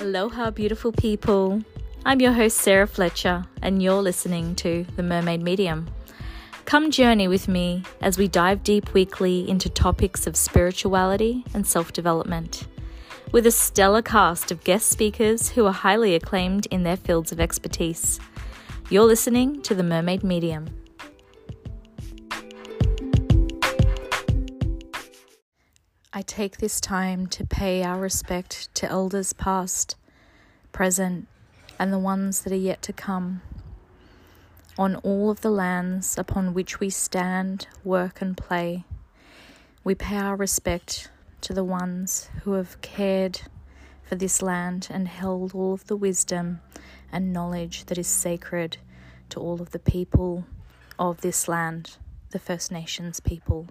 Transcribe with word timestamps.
Aloha, 0.00 0.52
beautiful 0.52 0.92
people. 0.92 1.60
I'm 2.06 2.20
your 2.20 2.32
host, 2.32 2.58
Sarah 2.58 2.86
Fletcher, 2.86 3.44
and 3.62 3.82
you're 3.82 4.00
listening 4.00 4.54
to 4.54 4.86
The 4.94 5.02
Mermaid 5.02 5.42
Medium. 5.42 5.88
Come 6.66 6.92
journey 6.92 7.26
with 7.26 7.48
me 7.48 7.82
as 8.00 8.16
we 8.16 8.28
dive 8.28 8.62
deep 8.62 8.94
weekly 8.94 9.50
into 9.50 9.68
topics 9.68 10.28
of 10.28 10.36
spirituality 10.36 11.44
and 11.52 11.66
self 11.66 11.92
development. 11.92 12.68
With 13.32 13.44
a 13.44 13.50
stellar 13.50 14.00
cast 14.00 14.52
of 14.52 14.62
guest 14.62 14.88
speakers 14.88 15.48
who 15.48 15.66
are 15.66 15.72
highly 15.72 16.14
acclaimed 16.14 16.66
in 16.66 16.84
their 16.84 16.96
fields 16.96 17.32
of 17.32 17.40
expertise. 17.40 18.20
You're 18.90 19.02
listening 19.02 19.62
to 19.62 19.74
The 19.74 19.82
Mermaid 19.82 20.22
Medium. 20.22 20.77
I 26.18 26.22
take 26.22 26.56
this 26.56 26.80
time 26.80 27.28
to 27.28 27.46
pay 27.46 27.84
our 27.84 28.00
respect 28.00 28.74
to 28.74 28.90
elders 28.90 29.32
past, 29.32 29.94
present, 30.72 31.28
and 31.78 31.92
the 31.92 31.98
ones 32.00 32.42
that 32.42 32.52
are 32.52 32.56
yet 32.56 32.82
to 32.82 32.92
come. 32.92 33.40
On 34.76 34.96
all 34.96 35.30
of 35.30 35.42
the 35.42 35.50
lands 35.52 36.18
upon 36.18 36.54
which 36.54 36.80
we 36.80 36.90
stand, 36.90 37.68
work, 37.84 38.20
and 38.20 38.36
play, 38.36 38.82
we 39.84 39.94
pay 39.94 40.16
our 40.16 40.34
respect 40.34 41.08
to 41.42 41.52
the 41.52 41.62
ones 41.62 42.30
who 42.42 42.54
have 42.54 42.80
cared 42.80 43.42
for 44.02 44.16
this 44.16 44.42
land 44.42 44.88
and 44.90 45.06
held 45.06 45.54
all 45.54 45.72
of 45.72 45.86
the 45.86 45.94
wisdom 45.94 46.58
and 47.12 47.32
knowledge 47.32 47.84
that 47.84 47.96
is 47.96 48.08
sacred 48.08 48.78
to 49.28 49.38
all 49.38 49.62
of 49.62 49.70
the 49.70 49.78
people 49.78 50.46
of 50.98 51.20
this 51.20 51.46
land, 51.46 51.96
the 52.30 52.40
First 52.40 52.72
Nations 52.72 53.20
people. 53.20 53.68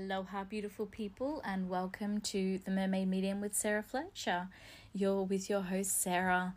Aloha, 0.00 0.44
beautiful 0.44 0.86
people, 0.86 1.42
and 1.44 1.68
welcome 1.68 2.22
to 2.22 2.58
the 2.64 2.70
Mermaid 2.70 3.06
Medium 3.06 3.42
with 3.42 3.54
Sarah 3.54 3.82
Fletcher. 3.82 4.48
You're 4.94 5.24
with 5.24 5.50
your 5.50 5.60
host, 5.60 6.00
Sarah. 6.00 6.54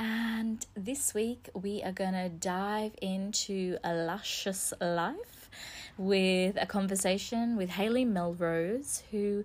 And 0.00 0.66
this 0.74 1.14
week 1.14 1.48
we 1.54 1.80
are 1.84 1.92
going 1.92 2.14
to 2.14 2.28
dive 2.28 2.96
into 3.00 3.78
a 3.84 3.94
luscious 3.94 4.74
life 4.80 5.48
with 5.96 6.56
a 6.60 6.66
conversation 6.66 7.56
with 7.56 7.70
Hayley 7.70 8.04
Melrose, 8.04 9.04
who 9.12 9.44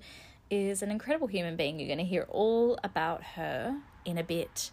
is 0.49 0.81
an 0.81 0.89
incredible 0.89 1.27
human 1.27 1.55
being. 1.55 1.77
You're 1.80 1.89
going 1.89 1.99
to 1.99 2.05
hear 2.05 2.25
all 2.30 2.80
about 2.83 3.23
her 3.35 3.77
in 4.03 4.17
a 4.17 4.23
bit. 4.23 4.71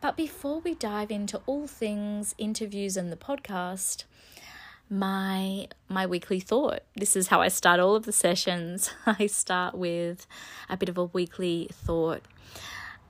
But 0.00 0.16
before 0.16 0.58
we 0.58 0.74
dive 0.74 1.12
into 1.12 1.40
all 1.46 1.68
things 1.68 2.34
interviews 2.38 2.96
and 2.96 3.12
the 3.12 3.16
podcast, 3.16 4.02
my 4.90 5.68
my 5.88 6.06
weekly 6.06 6.40
thought. 6.40 6.80
This 6.96 7.16
is 7.16 7.28
how 7.28 7.40
I 7.40 7.48
start 7.48 7.80
all 7.80 7.96
of 7.96 8.04
the 8.04 8.12
sessions. 8.12 8.90
I 9.06 9.26
start 9.26 9.74
with 9.74 10.26
a 10.68 10.76
bit 10.76 10.88
of 10.88 10.98
a 10.98 11.04
weekly 11.04 11.68
thought. 11.72 12.22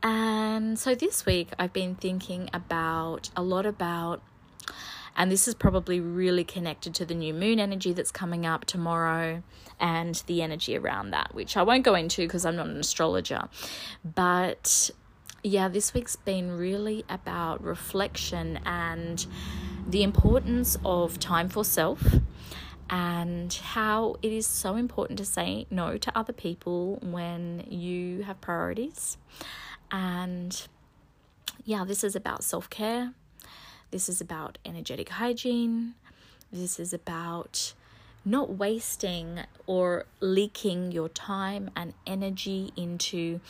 And 0.02 0.78
so 0.78 0.94
this 0.94 1.24
week 1.24 1.50
I've 1.58 1.72
been 1.72 1.94
thinking 1.94 2.50
about 2.52 3.30
a 3.36 3.42
lot 3.42 3.66
about 3.66 4.22
and 5.16 5.30
this 5.30 5.46
is 5.46 5.54
probably 5.54 6.00
really 6.00 6.44
connected 6.44 6.94
to 6.96 7.04
the 7.04 7.14
new 7.14 7.32
moon 7.32 7.60
energy 7.60 7.92
that's 7.92 8.10
coming 8.10 8.44
up 8.44 8.64
tomorrow 8.64 9.42
and 9.78 10.22
the 10.26 10.42
energy 10.42 10.76
around 10.76 11.10
that, 11.10 11.34
which 11.34 11.56
I 11.56 11.62
won't 11.62 11.84
go 11.84 11.94
into 11.94 12.22
because 12.22 12.44
I'm 12.44 12.56
not 12.56 12.66
an 12.66 12.78
astrologer. 12.78 13.48
But 14.04 14.90
yeah, 15.42 15.68
this 15.68 15.94
week's 15.94 16.16
been 16.16 16.56
really 16.56 17.04
about 17.08 17.62
reflection 17.62 18.58
and 18.64 19.24
the 19.86 20.02
importance 20.02 20.76
of 20.84 21.18
time 21.18 21.48
for 21.48 21.64
self 21.64 22.16
and 22.90 23.52
how 23.52 24.16
it 24.22 24.32
is 24.32 24.46
so 24.46 24.76
important 24.76 25.18
to 25.18 25.24
say 25.24 25.66
no 25.70 25.96
to 25.96 26.16
other 26.18 26.32
people 26.32 26.98
when 27.02 27.64
you 27.68 28.22
have 28.22 28.40
priorities. 28.40 29.16
And 29.90 30.66
yeah, 31.64 31.84
this 31.84 32.04
is 32.04 32.14
about 32.14 32.44
self 32.44 32.68
care, 32.70 33.12
this 33.90 34.08
is 34.08 34.20
about 34.20 34.58
energetic 34.64 35.08
hygiene, 35.10 35.94
this 36.52 36.78
is 36.78 36.92
about 36.92 37.74
not 38.24 38.50
wasting 38.54 39.40
or 39.66 40.06
leaking 40.20 40.92
your 40.92 41.08
time 41.08 41.70
and 41.76 41.92
energy 42.06 42.72
into 42.76 43.40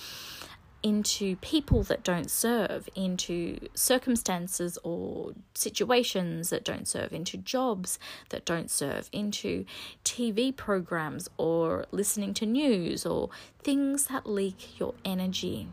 into 0.84 1.34
people 1.37 1.83
that 1.83 2.05
don't 2.05 2.31
serve, 2.31 2.91
into 2.95 3.59
circumstances 3.75 4.78
or 4.84 5.33
situations 5.55 6.50
that 6.50 6.62
don't 6.62 6.87
serve, 6.87 7.11
into 7.11 7.39
jobs 7.39 7.99
that 8.28 8.45
don't 8.45 8.71
serve, 8.71 9.09
into 9.11 9.65
TV 10.05 10.55
programs 10.55 11.27
or 11.39 11.87
listening 11.91 12.34
to 12.34 12.45
news 12.45 13.06
or 13.06 13.31
things 13.62 14.09
that 14.09 14.27
leak 14.27 14.78
your 14.78 14.93
energy. 15.06 15.67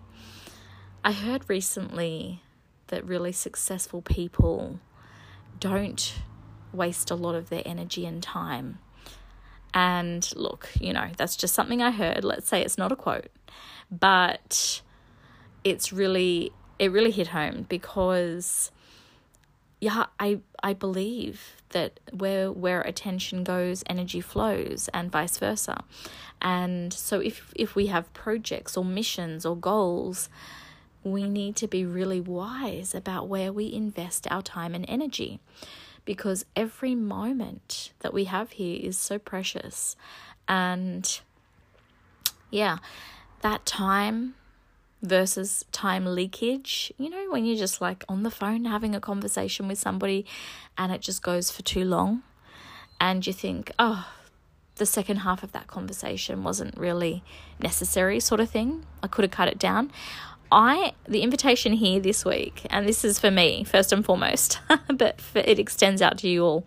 I 1.03 1.11
heard 1.11 1.43
recently 1.49 2.41
that 2.87 3.05
really 3.05 3.33
successful 3.33 4.01
people 4.01 4.79
don't 5.59 6.13
waste 6.71 7.11
a 7.11 7.15
lot 7.15 7.35
of 7.35 7.49
their 7.49 7.63
energy 7.65 8.05
and 8.05 8.23
time. 8.23 8.79
And 9.73 10.31
look, 10.37 10.69
you 10.79 10.93
know, 10.93 11.09
that's 11.17 11.35
just 11.35 11.53
something 11.53 11.81
I 11.81 11.91
heard. 11.91 12.23
Let's 12.23 12.47
say 12.47 12.61
it's 12.61 12.77
not 12.77 12.93
a 12.93 12.95
quote, 12.95 13.27
but 13.91 14.81
it's 15.63 15.93
really 15.93 16.51
it 16.79 16.91
really 16.91 17.11
hit 17.11 17.27
home 17.27 17.65
because 17.69 18.71
yeah 19.79 20.05
i 20.19 20.39
i 20.63 20.73
believe 20.73 21.61
that 21.71 21.99
where 22.11 22.51
where 22.51 22.81
attention 22.81 23.43
goes 23.43 23.83
energy 23.87 24.21
flows 24.21 24.89
and 24.93 25.11
vice 25.11 25.37
versa. 25.37 25.83
And 26.41 26.91
so 26.93 27.19
if 27.19 27.53
if 27.55 27.75
we 27.75 27.87
have 27.87 28.11
projects 28.13 28.77
or 28.77 28.85
missions 28.85 29.45
or 29.45 29.55
goals 29.55 30.29
we 31.03 31.27
need 31.27 31.55
to 31.55 31.67
be 31.67 31.83
really 31.83 32.21
wise 32.21 32.93
about 32.93 33.27
where 33.27 33.51
we 33.51 33.71
invest 33.73 34.27
our 34.29 34.41
time 34.43 34.75
and 34.75 34.85
energy 34.87 35.39
because 36.05 36.45
every 36.55 36.93
moment 36.93 37.91
that 38.01 38.13
we 38.13 38.25
have 38.25 38.51
here 38.51 38.79
is 38.79 38.97
so 38.97 39.17
precious. 39.17 39.95
And 40.47 41.19
yeah 42.49 42.77
that 43.41 43.65
time 43.65 44.35
versus 45.01 45.65
time 45.71 46.05
leakage. 46.05 46.93
You 46.97 47.09
know, 47.09 47.31
when 47.31 47.45
you're 47.45 47.57
just 47.57 47.81
like 47.81 48.03
on 48.07 48.23
the 48.23 48.31
phone 48.31 48.65
having 48.65 48.95
a 48.95 48.99
conversation 48.99 49.67
with 49.67 49.77
somebody 49.77 50.25
and 50.77 50.91
it 50.91 51.01
just 51.01 51.23
goes 51.23 51.51
for 51.51 51.61
too 51.63 51.83
long, 51.83 52.23
and 52.99 53.25
you 53.25 53.33
think, 53.33 53.71
oh, 53.79 54.07
the 54.75 54.85
second 54.85 55.17
half 55.17 55.43
of 55.43 55.51
that 55.51 55.67
conversation 55.67 56.43
wasn't 56.43 56.77
really 56.77 57.23
necessary, 57.59 58.19
sort 58.19 58.39
of 58.39 58.49
thing. 58.49 58.85
I 59.01 59.07
could 59.07 59.23
have 59.23 59.31
cut 59.31 59.47
it 59.47 59.59
down. 59.59 59.91
I 60.51 60.93
the 61.07 61.21
invitation 61.21 61.73
here 61.73 61.99
this 61.99 62.25
week, 62.25 62.67
and 62.69 62.87
this 62.87 63.03
is 63.03 63.19
for 63.19 63.31
me 63.31 63.63
first 63.63 63.91
and 63.91 64.05
foremost, 64.05 64.59
but 64.93 65.19
for, 65.21 65.39
it 65.39 65.59
extends 65.59 66.01
out 66.01 66.17
to 66.19 66.27
you 66.27 66.43
all. 66.43 66.65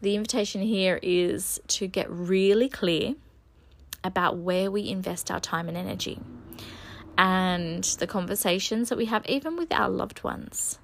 The 0.00 0.14
invitation 0.14 0.62
here 0.62 0.98
is 1.02 1.60
to 1.68 1.86
get 1.86 2.10
really 2.10 2.68
clear 2.68 3.14
about 4.02 4.38
where 4.38 4.70
we 4.70 4.88
invest 4.88 5.30
our 5.30 5.40
time 5.40 5.68
and 5.68 5.76
energy 5.76 6.20
and 7.18 7.84
the 7.84 8.06
conversations 8.06 8.88
that 8.88 8.98
we 8.98 9.06
have, 9.06 9.24
even 9.26 9.56
with 9.56 9.72
our 9.72 9.88
loved 9.88 10.22
ones, 10.22 10.78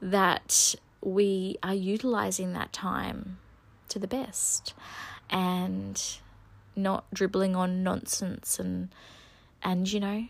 that 0.00 0.74
we 1.00 1.58
are 1.62 1.74
utilizing 1.74 2.52
that 2.52 2.72
time 2.72 3.38
to 3.88 3.98
the 3.98 4.06
best 4.06 4.74
and 5.30 6.18
not 6.76 7.04
dribbling 7.12 7.54
on 7.54 7.82
nonsense 7.82 8.58
and 8.58 8.88
and 9.62 9.92
you 9.92 10.00
know 10.00 10.26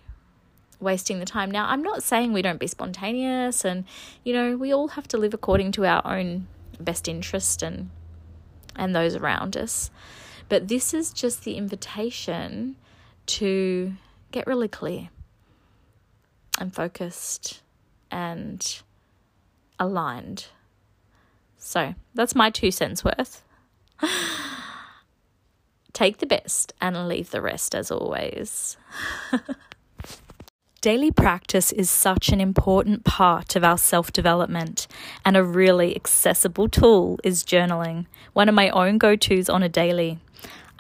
wasting 0.81 1.19
the 1.19 1.25
time. 1.25 1.51
Now 1.51 1.69
i'm 1.69 1.83
not 1.83 2.03
saying 2.03 2.33
we 2.33 2.43
don't 2.43 2.61
be 2.61 2.67
spontaneous 2.67 3.65
and 3.65 3.85
you 4.23 4.33
know 4.33 4.57
we 4.57 4.73
all 4.73 4.89
have 4.89 5.09
to 5.09 5.17
live 5.17 5.33
according 5.33 5.73
to 5.73 5.87
our 5.87 6.03
own 6.05 6.47
best 6.81 7.09
interest 7.09 7.63
and 7.63 7.91
and 8.77 8.95
those 8.95 9.15
around 9.15 9.57
us. 9.57 9.91
But 10.49 10.69
this 10.69 10.93
is 10.93 11.13
just 11.13 11.45
the 11.45 11.57
invitation 11.57 12.77
to 13.27 13.95
get 14.35 14.47
really 14.49 14.69
clear 14.69 15.09
and 16.59 16.75
focused 16.75 17.63
and 18.11 18.83
aligned. 19.79 20.47
So 21.57 21.95
that's 22.15 22.35
my 22.35 22.51
two 22.51 22.73
cents 22.73 23.05
worth. 23.05 23.43
Take 25.93 26.19
the 26.19 26.27
best 26.27 26.73
and 26.81 27.07
leave 27.07 27.31
the 27.31 27.41
rest 27.41 27.77
as 27.77 27.93
always. 27.93 28.77
Daily 30.81 31.13
practice 31.13 31.71
is 31.71 31.89
such 31.89 32.31
an 32.31 32.41
important 32.41 33.05
part 33.05 33.55
of 33.55 33.65
our 33.65 33.79
self 33.79 34.13
development, 34.13 34.87
and 35.25 35.37
a 35.37 35.45
really 35.45 35.97
accessible 35.97 36.69
tool 36.69 37.19
is 37.25 37.45
journaling, 37.45 38.07
one 38.35 38.49
of 38.49 38.55
my 38.55 38.69
own 38.71 38.99
go 38.99 39.17
tos 39.17 39.49
on 39.49 39.63
a 39.63 39.69
daily. 39.69 40.19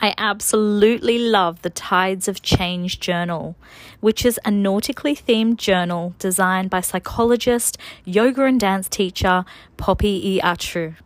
I 0.00 0.14
absolutely 0.18 1.18
love 1.18 1.62
the 1.62 1.70
Tides 1.70 2.28
of 2.28 2.42
Change 2.42 3.00
journal, 3.00 3.56
which 4.00 4.24
is 4.24 4.38
a 4.44 4.50
nautically 4.50 5.14
themed 5.14 5.56
journal 5.56 6.14
designed 6.18 6.68
by 6.68 6.80
psychologist, 6.80 7.78
yoga 8.04 8.44
and 8.44 8.60
dance 8.60 8.88
teacher 8.88 9.44
Poppy 9.76 10.36
E. 10.36 10.40
Atru. 10.40 10.96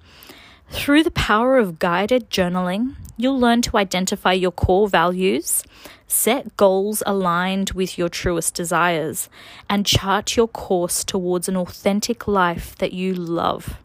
Through 0.70 1.04
the 1.04 1.10
power 1.10 1.58
of 1.58 1.78
guided 1.78 2.30
journaling, 2.30 2.96
you'll 3.16 3.38
learn 3.38 3.62
to 3.62 3.76
identify 3.76 4.32
your 4.32 4.52
core 4.52 4.88
values, 4.88 5.62
set 6.06 6.56
goals 6.56 7.02
aligned 7.06 7.70
with 7.70 7.98
your 7.98 8.08
truest 8.08 8.54
desires, 8.54 9.28
and 9.68 9.86
chart 9.86 10.36
your 10.36 10.48
course 10.48 11.04
towards 11.04 11.48
an 11.48 11.56
authentic 11.56 12.26
life 12.26 12.76
that 12.78 12.92
you 12.92 13.14
love. 13.14 13.78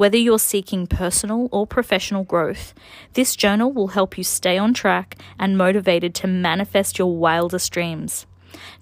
Whether 0.00 0.16
you're 0.16 0.38
seeking 0.38 0.86
personal 0.86 1.50
or 1.52 1.66
professional 1.66 2.24
growth, 2.24 2.72
this 3.12 3.36
journal 3.36 3.70
will 3.70 3.88
help 3.88 4.16
you 4.16 4.24
stay 4.24 4.56
on 4.56 4.72
track 4.72 5.18
and 5.38 5.58
motivated 5.58 6.14
to 6.14 6.26
manifest 6.26 6.98
your 6.98 7.14
wildest 7.14 7.70
dreams. 7.70 8.24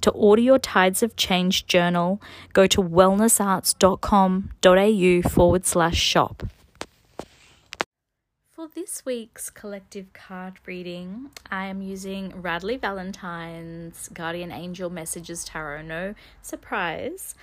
To 0.02 0.12
order 0.12 0.42
your 0.42 0.60
Tides 0.60 1.02
of 1.02 1.16
Change 1.16 1.66
journal, 1.66 2.22
go 2.52 2.68
to 2.68 2.80
wellnessarts.com.au 2.80 5.28
forward 5.28 5.66
slash 5.66 5.96
shop. 5.96 6.46
For 8.52 8.68
this 8.72 9.04
week's 9.04 9.50
collective 9.50 10.12
card 10.12 10.60
reading, 10.66 11.30
I 11.50 11.66
am 11.66 11.82
using 11.82 12.30
Radleigh 12.30 12.80
Valentine's 12.80 14.08
Guardian 14.14 14.52
Angel 14.52 14.88
Messages 14.88 15.42
Tarot. 15.42 15.82
No 15.82 16.14
surprise, 16.42 17.34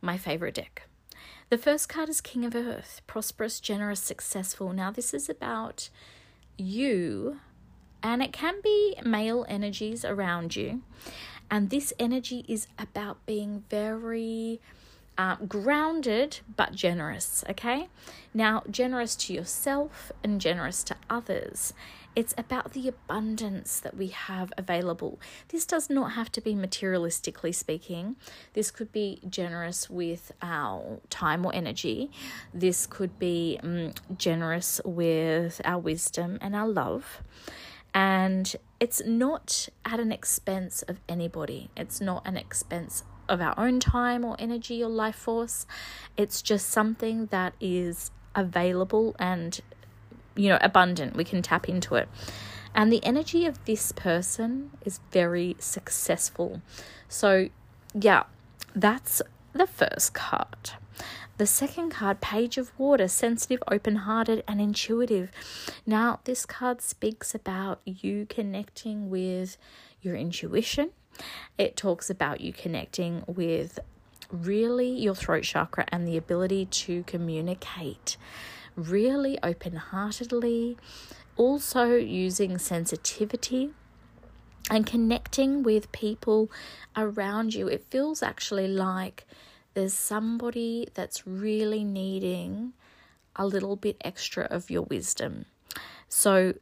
my 0.00 0.16
favorite 0.16 0.54
deck. 0.54 0.86
The 1.50 1.58
first 1.58 1.88
card 1.88 2.08
is 2.08 2.20
King 2.20 2.44
of 2.44 2.54
Earth, 2.54 3.02
prosperous, 3.06 3.60
generous, 3.60 4.00
successful. 4.00 4.72
Now, 4.72 4.90
this 4.90 5.12
is 5.12 5.28
about 5.28 5.90
you, 6.56 7.40
and 8.02 8.22
it 8.22 8.32
can 8.32 8.56
be 8.62 8.96
male 9.04 9.44
energies 9.48 10.04
around 10.04 10.56
you. 10.56 10.82
And 11.50 11.70
this 11.70 11.92
energy 11.98 12.44
is 12.48 12.66
about 12.78 13.24
being 13.26 13.64
very 13.68 14.60
uh, 15.18 15.36
grounded 15.46 16.40
but 16.56 16.74
generous, 16.74 17.44
okay? 17.48 17.88
Now, 18.32 18.62
generous 18.70 19.14
to 19.16 19.34
yourself 19.34 20.10
and 20.24 20.40
generous 20.40 20.82
to 20.84 20.96
others. 21.08 21.74
It's 22.16 22.34
about 22.38 22.72
the 22.72 22.86
abundance 22.88 23.80
that 23.80 23.96
we 23.96 24.08
have 24.08 24.52
available. 24.56 25.18
This 25.48 25.66
does 25.66 25.90
not 25.90 26.12
have 26.12 26.30
to 26.32 26.40
be 26.40 26.54
materialistically 26.54 27.54
speaking. 27.54 28.16
This 28.52 28.70
could 28.70 28.92
be 28.92 29.20
generous 29.28 29.90
with 29.90 30.32
our 30.40 31.00
time 31.10 31.44
or 31.44 31.52
energy. 31.54 32.10
This 32.52 32.86
could 32.86 33.18
be 33.18 33.58
um, 33.62 33.92
generous 34.16 34.80
with 34.84 35.60
our 35.64 35.78
wisdom 35.80 36.38
and 36.40 36.54
our 36.54 36.68
love. 36.68 37.20
And 37.92 38.54
it's 38.80 39.02
not 39.04 39.68
at 39.84 40.00
an 40.00 40.12
expense 40.12 40.82
of 40.82 41.00
anybody, 41.08 41.70
it's 41.76 42.00
not 42.00 42.26
an 42.26 42.36
expense 42.36 43.04
of 43.28 43.40
our 43.40 43.54
own 43.58 43.80
time 43.80 44.24
or 44.24 44.36
energy 44.38 44.82
or 44.82 44.90
life 44.90 45.16
force. 45.16 45.66
It's 46.16 46.42
just 46.42 46.68
something 46.68 47.26
that 47.26 47.54
is 47.60 48.10
available 48.34 49.16
and, 49.18 49.60
you 50.36 50.48
know, 50.48 50.58
abundant. 50.60 51.16
We 51.16 51.24
can 51.24 51.42
tap 51.42 51.68
into 51.68 51.94
it. 51.94 52.08
And 52.74 52.92
the 52.92 53.04
energy 53.04 53.46
of 53.46 53.64
this 53.64 53.92
person 53.92 54.70
is 54.84 55.00
very 55.12 55.54
successful. 55.58 56.60
So, 57.08 57.48
yeah, 57.94 58.24
that's 58.74 59.22
the 59.52 59.66
first 59.66 60.12
card. 60.14 60.72
The 61.36 61.46
second 61.46 61.90
card, 61.90 62.20
Page 62.20 62.58
of 62.58 62.76
Water, 62.78 63.08
sensitive, 63.08 63.62
open 63.68 63.96
hearted, 63.96 64.44
and 64.46 64.60
intuitive. 64.60 65.30
Now, 65.84 66.20
this 66.24 66.46
card 66.46 66.80
speaks 66.80 67.34
about 67.34 67.80
you 67.84 68.26
connecting 68.28 69.10
with 69.10 69.56
your 70.00 70.14
intuition. 70.14 70.90
It 71.58 71.76
talks 71.76 72.08
about 72.08 72.40
you 72.40 72.52
connecting 72.52 73.24
with 73.26 73.78
really 74.30 74.88
your 74.88 75.14
throat 75.14 75.44
chakra 75.44 75.86
and 75.88 76.06
the 76.06 76.16
ability 76.16 76.66
to 76.66 77.02
communicate 77.04 78.16
really 78.76 79.38
open 79.42 79.76
heartedly. 79.76 80.76
Also, 81.36 81.94
using 81.94 82.58
sensitivity 82.58 83.70
and 84.70 84.86
connecting 84.86 85.62
with 85.62 85.90
people 85.92 86.50
around 86.96 87.54
you. 87.54 87.68
It 87.68 87.84
feels 87.90 88.22
actually 88.22 88.68
like 88.68 89.26
there's 89.74 89.94
somebody 89.94 90.88
that's 90.94 91.26
really 91.26 91.84
needing 91.84 92.72
a 93.36 93.46
little 93.46 93.76
bit 93.76 93.96
extra 94.04 94.44
of 94.44 94.70
your 94.70 94.82
wisdom. 94.82 95.46
So, 96.08 96.54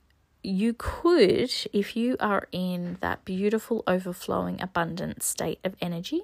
you 0.43 0.75
could, 0.77 1.53
if 1.73 1.97
you 1.97 2.17
are 2.19 2.49
in 2.51 2.99
that 3.01 3.25
beautiful, 3.25 3.85
overflowing, 3.87 4.61
abundant 4.61 5.23
state 5.23 5.61
of 5.63 5.77
energy, 5.81 6.23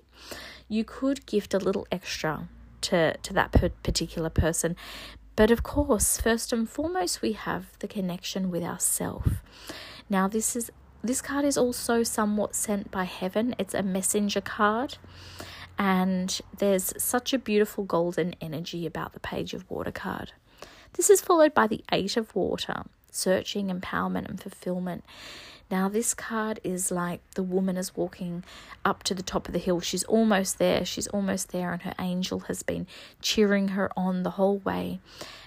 you 0.69 0.82
could 0.85 1.25
gift 1.26 1.55
a 1.55 1.58
little 1.58 1.87
extra 1.93 2.49
to, 2.81 3.17
to 3.19 3.32
that 3.32 3.52
particular 3.82 4.31
person. 4.31 4.75
But 5.38 5.52
of 5.52 5.62
course, 5.62 6.20
first 6.20 6.52
and 6.52 6.69
foremost, 6.69 7.23
we 7.23 7.31
have 7.31 7.67
the 7.79 7.87
connection 7.87 8.50
with 8.50 8.64
ourself. 8.64 9.35
Now, 10.11 10.26
this 10.26 10.56
is 10.56 10.73
this 11.00 11.23
card 11.23 11.44
is 11.44 11.56
also 11.56 12.02
somewhat 12.02 12.56
sent 12.56 12.90
by 12.90 13.05
heaven. 13.05 13.55
It's 13.56 13.73
a 13.73 13.85
messenger 13.85 14.40
card. 14.40 14.99
And 15.79 16.40
there's 16.58 16.93
such 17.00 17.32
a 17.32 17.38
beautiful 17.38 17.85
golden 17.85 18.35
energy 18.40 18.85
about 18.85 19.12
the 19.12 19.20
Page 19.20 19.55
of 19.55 19.70
Water 19.70 19.93
card. 19.93 20.32
This 20.94 21.08
is 21.08 21.20
followed 21.20 21.55
by 21.55 21.69
the 21.69 21.85
Eight 21.93 22.17
of 22.17 22.35
Water, 22.35 22.82
searching, 23.12 23.69
empowerment, 23.69 24.29
and 24.29 24.43
fulfillment. 24.43 25.05
Now, 25.70 25.88
this 25.88 26.15
card 26.15 26.61
is 26.65 26.91
like 26.91 27.20
the 27.35 27.43
woman 27.43 27.76
is 27.76 27.94
walking 27.94 28.43
up 28.85 29.03
to 29.05 29.15
the 29.15 29.23
top 29.23 29.49
of 29.49 29.53
the 29.53 29.59
hill. 29.59 29.81
She's 29.81 30.05
almost 30.05 30.59
there. 30.59 30.85
She's 30.85 31.06
almost 31.09 31.50
there, 31.53 31.73
and 31.73 31.82
her 31.82 31.94
angel 31.99 32.41
has 32.41 32.62
been 32.62 32.87
cheering 33.20 33.69
her 33.69 33.91
on 33.97 34.23
the 34.23 34.31
whole 34.31 34.59
way. 34.59 35.00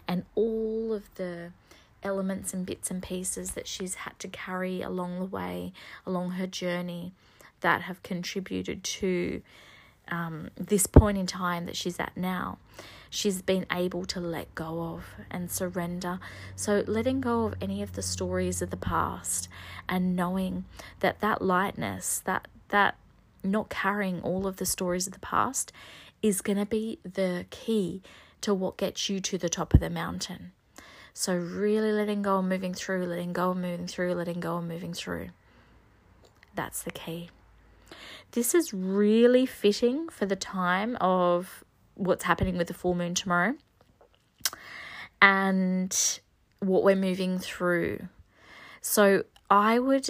And 0.08 0.26
all 0.36 0.94
of 0.94 1.04
the 1.16 1.52
elements 2.04 2.54
and 2.54 2.66
bits 2.66 2.92
and 2.92 3.02
pieces 3.02 3.52
that 3.52 3.68
she's 3.68 3.96
had 3.96 4.18
to 4.20 4.28
carry 4.28 4.82
along 4.82 5.20
the 5.20 5.26
way, 5.26 5.74
along 6.06 6.32
her 6.32 6.48
journey, 6.48 7.14
that 7.62 7.84
have 7.84 8.04
contributed 8.04 8.84
to 8.84 9.42
um, 10.10 10.50
this 10.56 10.88
point 10.88 11.18
in 11.18 11.26
time 11.26 11.66
that 11.66 11.76
she's 11.76 12.00
at 12.00 12.16
now, 12.18 12.58
she's 13.12 13.42
been 13.42 13.68
able 13.72 14.06
to 14.06 14.20
let 14.20 14.56
go 14.56 14.82
of 14.82 15.04
and 15.30 15.52
surrender. 15.52 16.18
So, 16.56 16.84
letting 16.88 17.22
go 17.22 17.46
of 17.46 17.56
any 17.62 17.84
of 17.84 17.94
the 17.94 18.02
stories 18.02 18.64
of 18.64 18.72
the 18.72 18.78
past 18.78 19.48
and 19.88 20.16
knowing 20.16 20.66
that 21.02 21.20
that 21.20 21.42
lightness, 21.44 22.20
that, 22.26 22.48
that 22.70 22.96
not 23.44 23.70
carrying 23.70 24.22
all 24.22 24.48
of 24.48 24.58
the 24.58 24.66
stories 24.66 25.06
of 25.06 25.14
the 25.14 25.20
past, 25.20 25.72
is 26.24 26.42
going 26.42 26.58
to 26.58 26.66
be 26.66 27.00
the 27.04 27.46
key 27.52 28.02
to 28.40 28.54
what 28.54 28.78
gets 28.78 29.10
you 29.10 29.20
to 29.20 29.38
the 29.38 29.50
top 29.50 29.74
of 29.74 29.82
the 29.82 29.90
mountain. 29.90 30.54
So, 31.14 31.36
really 31.36 31.92
letting 31.92 32.22
go 32.22 32.40
and 32.40 32.48
moving 32.48 32.74
through, 32.74 33.06
letting 33.06 33.34
go 33.34 33.52
and 33.52 33.62
moving 33.62 33.88
through, 33.88 34.16
letting 34.16 34.40
go 34.40 34.58
and 34.58 34.68
moving 34.68 34.94
through. 34.94 35.30
That's 36.56 36.82
the 36.82 36.92
key. 36.92 37.30
This 38.32 38.56
is 38.56 38.74
really 38.74 39.46
fitting 39.46 40.08
for 40.08 40.26
the 40.26 40.38
time 40.38 40.98
of 41.02 41.66
what's 42.02 42.24
happening 42.24 42.58
with 42.58 42.68
the 42.68 42.74
full 42.74 42.96
moon 42.96 43.14
tomorrow 43.14 43.54
and 45.22 46.20
what 46.60 46.84
we're 46.84 46.96
moving 46.96 47.38
through. 47.38 48.08
So, 48.82 49.24
I 49.50 49.80
would 49.80 50.10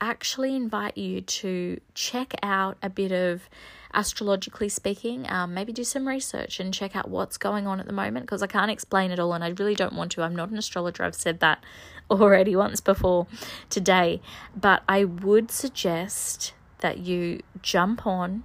actually 0.00 0.54
invite 0.54 0.98
you 0.98 1.20
to 1.20 1.80
check 1.94 2.34
out 2.42 2.76
a 2.82 2.90
bit 2.90 3.12
of 3.12 3.48
astrologically 3.94 4.68
speaking, 4.68 5.28
um, 5.30 5.54
maybe 5.54 5.72
do 5.72 5.84
some 5.84 6.06
research 6.06 6.60
and 6.60 6.72
check 6.72 6.94
out 6.94 7.08
what's 7.08 7.38
going 7.38 7.66
on 7.66 7.80
at 7.80 7.86
the 7.86 7.92
moment 7.92 8.26
because 8.26 8.42
I 8.42 8.46
can't 8.46 8.70
explain 8.70 9.10
it 9.10 9.18
all 9.18 9.32
and 9.32 9.42
I 9.42 9.48
really 9.48 9.74
don't 9.74 9.94
want 9.94 10.12
to. 10.12 10.22
I'm 10.22 10.36
not 10.36 10.50
an 10.50 10.58
astrologer, 10.58 11.02
I've 11.02 11.14
said 11.14 11.40
that 11.40 11.64
already 12.10 12.54
once 12.54 12.80
before 12.80 13.26
today, 13.70 14.20
but 14.54 14.82
I 14.88 15.04
would 15.04 15.50
suggest 15.50 16.52
that 16.80 16.98
you 16.98 17.40
jump 17.62 18.06
on 18.06 18.44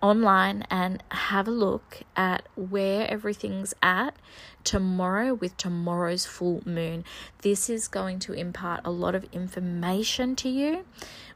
online 0.00 0.64
and 0.70 1.02
have 1.10 1.48
a 1.48 1.50
look 1.50 2.02
at 2.16 2.48
where 2.54 3.10
everything's 3.10 3.74
at 3.82 4.16
tomorrow 4.64 5.34
with 5.34 5.56
tomorrow's 5.56 6.26
full 6.26 6.62
moon. 6.64 7.04
This 7.42 7.70
is 7.70 7.88
going 7.88 8.18
to 8.20 8.32
impart 8.32 8.80
a 8.84 8.90
lot 8.90 9.14
of 9.14 9.24
information 9.32 10.36
to 10.36 10.48
you 10.48 10.84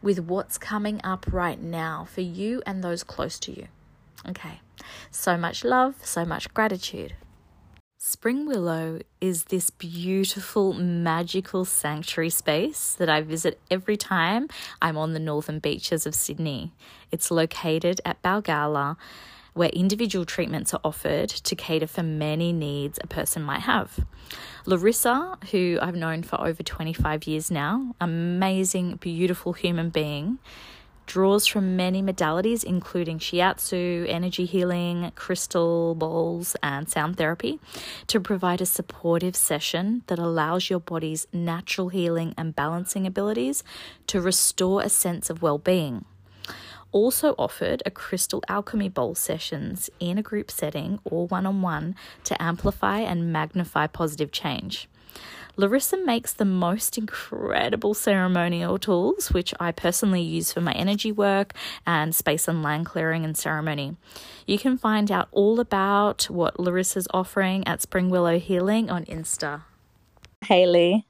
with 0.02 0.18
what's 0.20 0.58
coming 0.58 1.00
up 1.04 1.26
right 1.30 1.60
now 1.60 2.06
for 2.10 2.20
you 2.20 2.62
and 2.66 2.82
those 2.82 3.02
close 3.02 3.38
to 3.40 3.52
you. 3.52 3.68
Okay, 4.28 4.60
so 5.10 5.36
much 5.36 5.64
love, 5.64 5.94
so 6.04 6.24
much 6.24 6.52
gratitude. 6.52 7.14
Spring 8.02 8.46
Willow 8.46 9.00
is 9.20 9.44
this 9.44 9.68
beautiful, 9.68 10.72
magical 10.72 11.66
sanctuary 11.66 12.30
space 12.30 12.94
that 12.94 13.10
I 13.10 13.20
visit 13.20 13.60
every 13.70 13.98
time 13.98 14.48
I'm 14.80 14.96
on 14.96 15.12
the 15.12 15.18
northern 15.18 15.58
beaches 15.58 16.06
of 16.06 16.14
Sydney. 16.14 16.72
It's 17.10 17.30
located 17.30 18.00
at 18.06 18.22
Bilgola, 18.22 18.96
where 19.52 19.68
individual 19.68 20.24
treatments 20.24 20.72
are 20.72 20.80
offered 20.82 21.28
to 21.28 21.54
cater 21.54 21.86
for 21.86 22.02
many 22.02 22.54
needs 22.54 22.98
a 23.02 23.06
person 23.06 23.42
might 23.42 23.60
have. 23.60 24.06
Larissa, 24.64 25.36
who 25.50 25.78
I've 25.82 25.94
known 25.94 26.22
for 26.22 26.40
over 26.40 26.62
25 26.62 27.24
years 27.24 27.50
now, 27.50 27.94
amazing, 28.00 28.96
beautiful 28.96 29.52
human 29.52 29.90
being, 29.90 30.38
draws 31.10 31.44
from 31.44 31.74
many 31.74 32.00
modalities, 32.00 32.62
including 32.62 33.18
shiatsu, 33.18 34.06
energy 34.08 34.44
healing, 34.44 35.10
crystal 35.16 35.96
bowls, 35.96 36.54
and 36.62 36.88
sound 36.88 37.16
therapy, 37.16 37.58
to 38.06 38.20
provide 38.20 38.60
a 38.60 38.66
supportive 38.66 39.34
session 39.34 40.04
that 40.06 40.20
allows 40.20 40.70
your 40.70 40.78
body's 40.78 41.26
natural 41.32 41.88
healing 41.88 42.32
and 42.38 42.54
balancing 42.54 43.08
abilities 43.08 43.64
to 44.06 44.20
restore 44.20 44.82
a 44.82 44.88
sense 44.88 45.28
of 45.28 45.42
well 45.42 45.58
being. 45.58 46.04
Also 46.92 47.34
offered 47.36 47.82
are 47.84 47.90
crystal 47.90 48.44
alchemy 48.46 48.88
bowl 48.88 49.16
sessions 49.16 49.90
in 49.98 50.16
a 50.16 50.22
group 50.22 50.48
setting 50.48 51.00
or 51.04 51.26
one 51.26 51.44
on 51.44 51.60
one 51.60 51.96
to 52.22 52.40
amplify 52.40 53.00
and 53.00 53.32
magnify 53.32 53.88
positive 53.88 54.30
change. 54.30 54.88
Larissa 55.60 55.98
makes 55.98 56.32
the 56.32 56.46
most 56.46 56.96
incredible 56.96 57.92
ceremonial 57.92 58.78
tools, 58.78 59.30
which 59.30 59.52
I 59.60 59.72
personally 59.72 60.22
use 60.22 60.54
for 60.54 60.62
my 60.62 60.72
energy 60.72 61.12
work 61.12 61.52
and 61.86 62.14
space 62.14 62.48
and 62.48 62.62
land 62.62 62.86
clearing 62.86 63.26
and 63.26 63.36
ceremony. 63.36 63.98
You 64.46 64.58
can 64.58 64.78
find 64.78 65.12
out 65.12 65.28
all 65.32 65.60
about 65.60 66.30
what 66.30 66.58
Larissa's 66.58 67.06
offering 67.12 67.66
at 67.66 67.82
Spring 67.82 68.08
Willow 68.08 68.38
Healing 68.38 68.88
on 68.88 69.04
Insta. 69.04 69.64
Hayley. 70.46 71.06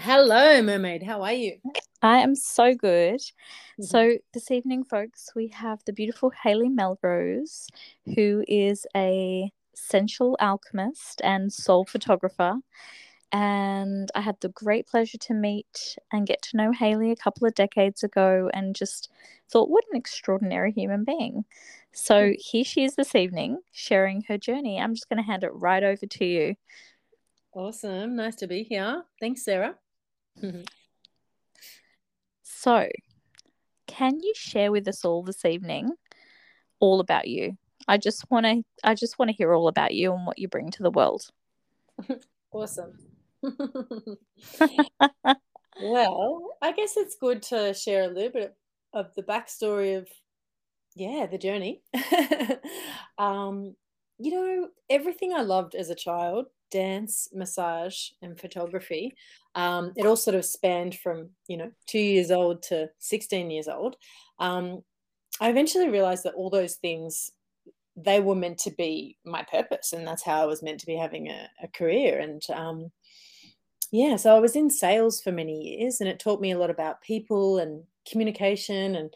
Hello, 0.00 0.60
Mermaid. 0.60 1.04
How 1.04 1.22
are 1.22 1.32
you? 1.32 1.58
I 2.02 2.18
am 2.18 2.34
so 2.34 2.74
good. 2.74 3.20
Mm-hmm. 3.20 3.84
So, 3.84 4.18
this 4.32 4.50
evening, 4.50 4.82
folks, 4.82 5.28
we 5.36 5.46
have 5.48 5.84
the 5.86 5.92
beautiful 5.92 6.32
Hayley 6.42 6.68
Melrose, 6.68 7.68
who 8.16 8.44
is 8.48 8.88
a 8.96 9.52
sensual 9.76 10.36
alchemist 10.40 11.20
and 11.22 11.52
soul 11.52 11.84
photographer 11.84 12.56
and 13.34 14.12
I 14.14 14.20
had 14.20 14.36
the 14.40 14.48
great 14.48 14.86
pleasure 14.86 15.18
to 15.18 15.34
meet 15.34 15.98
and 16.12 16.24
get 16.24 16.40
to 16.42 16.56
know 16.56 16.70
Hayley 16.70 17.10
a 17.10 17.16
couple 17.16 17.48
of 17.48 17.54
decades 17.56 18.04
ago 18.04 18.48
and 18.54 18.76
just 18.76 19.10
thought, 19.50 19.68
what 19.68 19.82
an 19.90 19.96
extraordinary 19.96 20.70
human 20.70 21.02
being. 21.02 21.44
So 21.92 22.28
hmm. 22.28 22.34
here 22.38 22.62
she 22.62 22.84
is 22.84 22.94
this 22.94 23.16
evening 23.16 23.58
sharing 23.72 24.22
her 24.28 24.38
journey. 24.38 24.80
I'm 24.80 24.94
just 24.94 25.08
going 25.08 25.16
to 25.16 25.26
hand 25.26 25.42
it 25.42 25.50
right 25.52 25.82
over 25.82 26.06
to 26.06 26.24
you. 26.24 26.54
Awesome. 27.52 28.14
Nice 28.14 28.36
to 28.36 28.46
be 28.46 28.62
here. 28.62 29.02
Thanks, 29.18 29.44
Sarah. 29.44 29.74
so, 32.44 32.88
can 33.88 34.20
you 34.20 34.32
share 34.36 34.70
with 34.70 34.86
us 34.86 35.04
all 35.04 35.24
this 35.24 35.44
evening 35.44 35.90
all 36.78 37.00
about 37.00 37.26
you? 37.26 37.56
I 37.88 37.98
just 37.98 38.30
want 38.30 38.46
to 38.46 38.62
I 38.84 38.94
just 38.94 39.18
want 39.18 39.30
to 39.30 39.36
hear 39.36 39.52
all 39.52 39.66
about 39.66 39.92
you 39.92 40.14
and 40.14 40.24
what 40.24 40.38
you 40.38 40.46
bring 40.46 40.70
to 40.70 40.84
the 40.84 40.90
world. 40.92 41.30
awesome. 42.52 43.13
Well, 45.80 46.56
I 46.62 46.72
guess 46.72 46.96
it's 46.96 47.16
good 47.16 47.42
to 47.42 47.74
share 47.74 48.04
a 48.04 48.12
little 48.12 48.30
bit 48.30 48.56
of 48.92 49.14
the 49.14 49.22
backstory 49.22 49.98
of, 49.98 50.08
yeah, 50.94 51.26
the 51.26 51.38
journey. 51.38 51.82
um, 53.18 53.74
you 54.18 54.30
know, 54.30 54.68
everything 54.88 55.32
I 55.34 55.42
loved 55.42 55.74
as 55.74 55.90
a 55.90 55.94
child 55.94 56.46
dance, 56.70 57.28
massage, 57.32 58.08
and 58.20 58.38
photography. 58.38 59.14
Um, 59.54 59.92
it 59.96 60.06
all 60.06 60.16
sort 60.16 60.34
of 60.34 60.44
spanned 60.44 60.96
from, 60.96 61.30
you 61.46 61.56
know, 61.56 61.70
two 61.86 62.00
years 62.00 62.32
old 62.32 62.62
to 62.64 62.88
16 62.98 63.48
years 63.50 63.68
old. 63.68 63.96
Um, 64.40 64.82
I 65.40 65.50
eventually 65.50 65.88
realized 65.88 66.24
that 66.24 66.34
all 66.34 66.50
those 66.50 66.74
things 66.74 67.30
they 67.96 68.20
were 68.20 68.34
meant 68.34 68.58
to 68.58 68.72
be 68.72 69.16
my 69.24 69.44
purpose 69.44 69.92
and 69.92 70.06
that's 70.06 70.24
how 70.24 70.42
i 70.42 70.46
was 70.46 70.62
meant 70.62 70.80
to 70.80 70.86
be 70.86 70.96
having 70.96 71.28
a, 71.28 71.48
a 71.62 71.68
career 71.68 72.18
and 72.18 72.42
um, 72.52 72.90
yeah, 73.92 74.16
so 74.16 74.34
I 74.34 74.38
was 74.40 74.56
in 74.56 74.70
sales 74.70 75.20
for 75.20 75.32
many 75.32 75.78
years 75.78 76.00
and 76.00 76.08
it 76.08 76.18
taught 76.18 76.40
me 76.40 76.52
a 76.52 76.58
lot 76.58 76.70
about 76.70 77.02
people 77.02 77.58
and 77.58 77.82
communication 78.06 78.96
and 78.96 79.14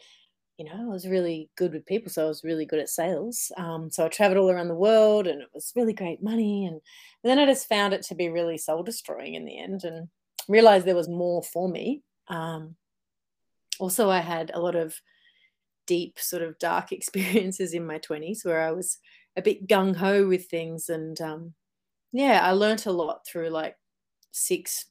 you 0.59 0.65
know, 0.65 0.91
I 0.91 0.93
was 0.93 1.07
really 1.07 1.49
good 1.55 1.71
with 1.71 1.85
people, 1.85 2.11
so 2.11 2.25
I 2.25 2.27
was 2.27 2.43
really 2.43 2.65
good 2.65 2.79
at 2.79 2.89
sales. 2.89 3.49
Um, 3.55 3.89
so 3.89 4.05
I 4.05 4.09
traveled 4.09 4.37
all 4.39 4.51
around 4.51 4.67
the 4.67 4.75
world, 4.75 5.25
and 5.25 5.41
it 5.41 5.47
was 5.53 5.71
really 5.73 5.93
great 5.93 6.21
money. 6.21 6.65
And, 6.65 6.75
and 6.75 6.81
then 7.23 7.39
I 7.39 7.45
just 7.45 7.69
found 7.69 7.93
it 7.93 8.01
to 8.03 8.15
be 8.15 8.27
really 8.27 8.57
soul 8.57 8.83
destroying 8.83 9.35
in 9.35 9.45
the 9.45 9.57
end, 9.57 9.85
and 9.85 10.09
realized 10.49 10.85
there 10.85 10.95
was 10.95 11.07
more 11.07 11.41
for 11.41 11.69
me. 11.69 12.03
Um, 12.27 12.75
also, 13.79 14.09
I 14.09 14.19
had 14.19 14.51
a 14.53 14.59
lot 14.59 14.75
of 14.75 14.93
deep, 15.87 16.19
sort 16.19 16.43
of 16.43 16.59
dark 16.59 16.91
experiences 16.91 17.73
in 17.73 17.87
my 17.87 17.97
twenties 17.97 18.43
where 18.43 18.59
I 18.61 18.71
was 18.71 18.97
a 19.37 19.41
bit 19.41 19.65
gung 19.65 19.95
ho 19.95 20.27
with 20.27 20.49
things, 20.49 20.89
and 20.89 21.19
um, 21.21 21.53
yeah, 22.11 22.41
I 22.43 22.51
learned 22.51 22.85
a 22.85 22.91
lot 22.91 23.25
through 23.25 23.49
like 23.49 23.77
six 24.31 24.85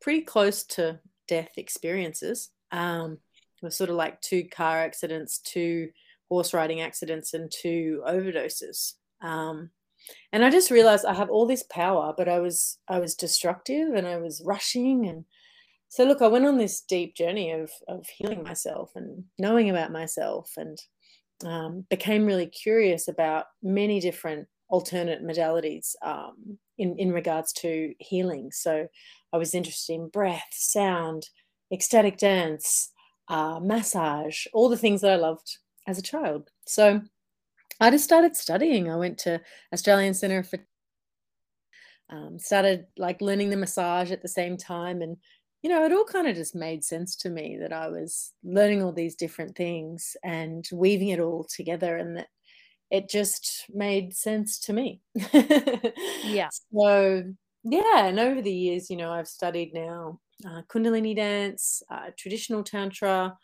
pretty 0.00 0.22
close 0.22 0.64
to 0.64 1.00
death 1.28 1.52
experiences. 1.56 2.50
Um, 2.72 3.18
it 3.62 3.64
was 3.64 3.76
sort 3.76 3.90
of 3.90 3.96
like 3.96 4.20
two 4.20 4.44
car 4.44 4.82
accidents, 4.82 5.38
two 5.38 5.90
horse 6.28 6.52
riding 6.52 6.80
accidents, 6.80 7.34
and 7.34 7.50
two 7.50 8.02
overdoses. 8.06 8.94
Um, 9.22 9.70
and 10.32 10.44
I 10.44 10.50
just 10.50 10.70
realized 10.70 11.06
I 11.06 11.14
have 11.14 11.30
all 11.30 11.46
this 11.46 11.62
power, 11.62 12.12
but 12.16 12.28
I 12.28 12.40
was 12.40 12.78
I 12.88 12.98
was 12.98 13.14
destructive 13.14 13.94
and 13.94 14.06
I 14.06 14.18
was 14.18 14.42
rushing 14.44 15.06
and 15.06 15.24
so 15.88 16.02
look, 16.02 16.22
I 16.22 16.26
went 16.26 16.44
on 16.44 16.58
this 16.58 16.80
deep 16.80 17.14
journey 17.14 17.52
of 17.52 17.70
of 17.86 18.06
healing 18.08 18.42
myself 18.42 18.90
and 18.96 19.24
knowing 19.38 19.70
about 19.70 19.92
myself 19.92 20.52
and 20.56 20.76
um, 21.44 21.86
became 21.88 22.26
really 22.26 22.46
curious 22.46 23.06
about 23.06 23.46
many 23.62 24.00
different 24.00 24.48
alternate 24.68 25.22
modalities 25.22 25.94
um, 26.02 26.58
in, 26.78 26.96
in 26.98 27.12
regards 27.12 27.52
to 27.52 27.94
healing. 27.98 28.50
So 28.52 28.88
I 29.32 29.36
was 29.36 29.54
interested 29.54 29.94
in 29.94 30.08
breath, 30.08 30.48
sound, 30.52 31.28
ecstatic 31.72 32.18
dance, 32.18 32.90
uh, 33.28 33.60
massage, 33.60 34.46
all 34.52 34.68
the 34.68 34.76
things 34.76 35.00
that 35.00 35.12
I 35.12 35.16
loved 35.16 35.58
as 35.86 35.98
a 35.98 36.02
child. 36.02 36.50
So 36.66 37.00
I 37.80 37.90
just 37.90 38.04
started 38.04 38.36
studying. 38.36 38.90
I 38.90 38.96
went 38.96 39.18
to 39.18 39.40
Australian 39.72 40.14
Centre 40.14 40.42
for 40.42 40.58
um, 42.10 42.38
started 42.38 42.86
like 42.98 43.20
learning 43.20 43.50
the 43.50 43.56
massage 43.56 44.12
at 44.12 44.22
the 44.22 44.28
same 44.28 44.56
time 44.56 45.02
and 45.02 45.16
you 45.62 45.70
know 45.70 45.84
it 45.84 45.92
all 45.92 46.04
kind 46.04 46.28
of 46.28 46.36
just 46.36 46.54
made 46.54 46.84
sense 46.84 47.16
to 47.16 47.30
me 47.30 47.56
that 47.58 47.72
i 47.72 47.88
was 47.88 48.32
learning 48.44 48.82
all 48.82 48.92
these 48.92 49.14
different 49.14 49.56
things 49.56 50.14
and 50.22 50.68
weaving 50.72 51.08
it 51.08 51.20
all 51.20 51.44
together 51.44 51.96
and 51.96 52.18
that 52.18 52.28
it 52.94 53.08
just 53.08 53.64
made 53.74 54.14
sense 54.14 54.60
to 54.60 54.72
me. 54.72 55.00
yeah. 56.24 56.48
So, 56.76 57.24
yeah, 57.64 58.06
and 58.06 58.20
over 58.20 58.40
the 58.40 58.52
years, 58.52 58.88
you 58.88 58.96
know, 58.96 59.10
I've 59.10 59.26
studied 59.26 59.72
now 59.74 60.20
uh, 60.46 60.62
Kundalini 60.68 61.16
dance, 61.16 61.82
uh, 61.90 62.10
traditional 62.16 62.62
Tantra, 62.62 63.36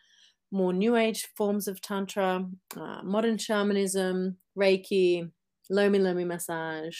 more 0.52 0.72
New 0.72 0.94
Age 0.94 1.28
forms 1.36 1.66
of 1.66 1.80
Tantra, 1.80 2.46
uh, 2.76 3.00
modern 3.02 3.38
shamanism, 3.38 4.36
Reiki, 4.56 5.28
Lomi 5.68 5.98
Lomi 5.98 6.24
massage, 6.24 6.98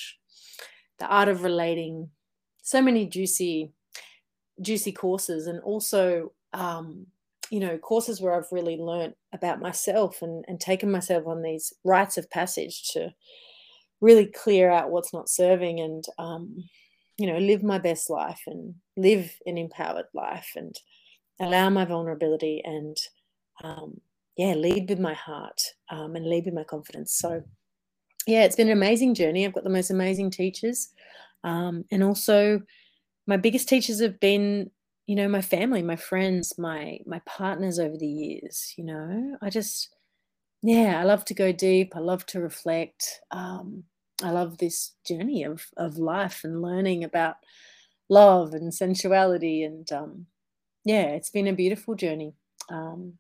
the 0.99 1.07
art 1.07 1.28
of 1.28 1.45
relating. 1.45 2.11
So 2.62 2.83
many 2.83 3.07
juicy, 3.07 3.71
juicy 4.61 4.92
courses, 4.92 5.47
and 5.47 5.61
also 5.61 6.33
um, 6.52 7.07
you 7.50 7.61
know 7.61 7.76
courses 7.76 8.21
where 8.21 8.35
I've 8.35 8.52
really 8.52 8.76
learned 8.76 9.14
about 9.33 9.61
myself 9.61 10.23
and 10.23 10.45
and 10.49 10.61
taken 10.61 10.90
myself 10.90 11.26
on 11.26 11.42
these 11.42 11.73
rites 11.85 12.16
of 12.16 12.30
passage 12.30 12.88
to 12.92 13.12
really 14.00 14.26
clear 14.26 14.71
out 14.71 14.90
what's 14.90 15.12
not 15.12 15.28
serving 15.28 15.80
and 15.80 16.04
um, 16.19 16.64
you 17.19 17.26
know 17.26 17.38
live 17.38 17.62
my 17.62 17.78
best 17.78 18.09
life 18.09 18.42
and 18.47 18.75
live 18.97 19.35
an 19.47 19.59
empowered 19.59 20.07
life 20.14 20.52
and 20.57 20.76
allow 21.40 21.69
my 21.69 21.85
vulnerability 21.85 22.62
and 22.64 22.97
um, 23.62 24.00
yeah 24.37 24.54
lead 24.54 24.88
with 24.88 25.00
my 25.00 25.14
heart 25.14 25.61
um, 25.90 26.16
and 26.16 26.26
lead 26.26 26.47
with 26.47 26.54
my 26.54 26.64
confidence. 26.64 27.14
So 27.14 27.42
yeah 28.26 28.45
it's 28.45 28.57
been 28.57 28.69
an 28.69 28.76
amazing 28.76 29.14
journey. 29.14 29.45
I've 29.45 29.54
got 29.54 29.64
the 29.64 29.71
most 29.71 29.90
amazing 29.90 30.30
teachers 30.30 30.88
um, 31.42 31.85
and 31.90 32.02
also 32.04 32.62
my 33.26 33.37
biggest 33.37 33.69
teachers 33.69 34.00
have 34.00 34.21
been 34.21 34.71
you 35.11 35.17
know 35.17 35.26
my 35.26 35.43
family 35.43 35.83
my 35.83 35.97
friends 35.97 36.57
my 36.57 37.00
my 37.05 37.21
partners 37.26 37.81
over 37.81 37.97
the 37.97 38.07
years 38.07 38.73
you 38.79 38.85
know 38.85 39.37
i 39.43 39.50
just 39.50 39.93
yeah 40.62 41.00
i 41.00 41.02
love 41.02 41.25
to 41.25 41.35
go 41.35 41.50
deep 41.50 41.95
i 41.97 41.99
love 41.99 42.25
to 42.25 42.38
reflect 42.40 43.21
um, 43.33 43.83
i 44.23 44.31
love 44.31 44.59
this 44.59 44.93
journey 45.05 45.43
of 45.43 45.67
of 45.76 45.99
life 45.99 46.45
and 46.45 46.62
learning 46.62 47.02
about 47.02 47.35
love 48.09 48.55
and 48.55 48.73
sensuality 48.73 49.64
and 49.64 49.90
um, 49.90 50.26
yeah 50.85 51.07
it's 51.07 51.31
been 51.31 51.49
a 51.49 51.52
beautiful 51.52 51.97
journey. 51.97 52.33
Um, 52.69 53.14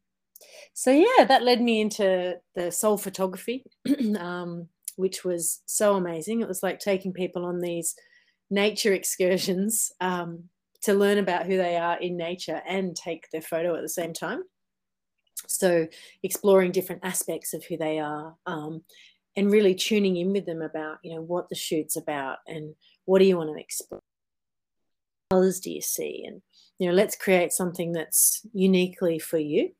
so 0.74 0.92
yeah 0.92 1.24
that 1.24 1.42
led 1.42 1.60
me 1.60 1.80
into 1.80 2.36
the 2.54 2.70
soul 2.70 2.98
photography 2.98 3.64
um, 4.16 4.68
which 4.94 5.24
was 5.24 5.62
so 5.66 5.96
amazing. 5.96 6.40
It 6.40 6.46
was 6.48 6.62
like 6.62 6.78
taking 6.78 7.12
people 7.12 7.44
on 7.44 7.58
these 7.58 7.96
nature 8.48 8.92
excursions 8.92 9.90
um, 10.00 10.44
to 10.82 10.94
learn 10.94 11.18
about 11.18 11.46
who 11.46 11.56
they 11.56 11.76
are 11.76 11.98
in 11.98 12.16
nature 12.16 12.62
and 12.66 12.96
take 12.96 13.30
their 13.30 13.42
photo 13.42 13.74
at 13.74 13.82
the 13.82 13.88
same 13.88 14.12
time. 14.12 14.42
So, 15.46 15.88
exploring 16.22 16.72
different 16.72 17.04
aspects 17.04 17.54
of 17.54 17.64
who 17.64 17.76
they 17.76 17.98
are 17.98 18.36
um, 18.46 18.82
and 19.36 19.50
really 19.50 19.74
tuning 19.74 20.16
in 20.16 20.32
with 20.32 20.46
them 20.46 20.62
about, 20.62 20.98
you 21.02 21.14
know, 21.14 21.22
what 21.22 21.48
the 21.48 21.54
shoot's 21.54 21.96
about 21.96 22.38
and 22.46 22.74
what 23.04 23.18
do 23.18 23.24
you 23.24 23.36
want 23.36 23.50
to 23.50 23.60
explore? 23.60 24.00
Colors 25.30 25.60
do 25.60 25.70
you 25.70 25.80
see? 25.80 26.24
And, 26.26 26.42
you 26.78 26.88
know, 26.88 26.94
let's 26.94 27.16
create 27.16 27.52
something 27.52 27.92
that's 27.92 28.44
uniquely 28.52 29.18
for 29.18 29.38
you. 29.38 29.70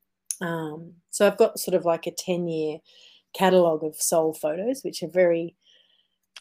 Um, 0.40 0.94
so 1.10 1.26
I've 1.26 1.36
got 1.36 1.58
sort 1.58 1.74
of 1.74 1.84
like 1.84 2.06
a 2.06 2.12
10 2.16 2.48
year 2.48 2.78
catalogue 3.34 3.84
of 3.84 3.96
soul 3.96 4.32
photos, 4.32 4.82
which 4.82 5.02
are 5.02 5.10
very 5.10 5.56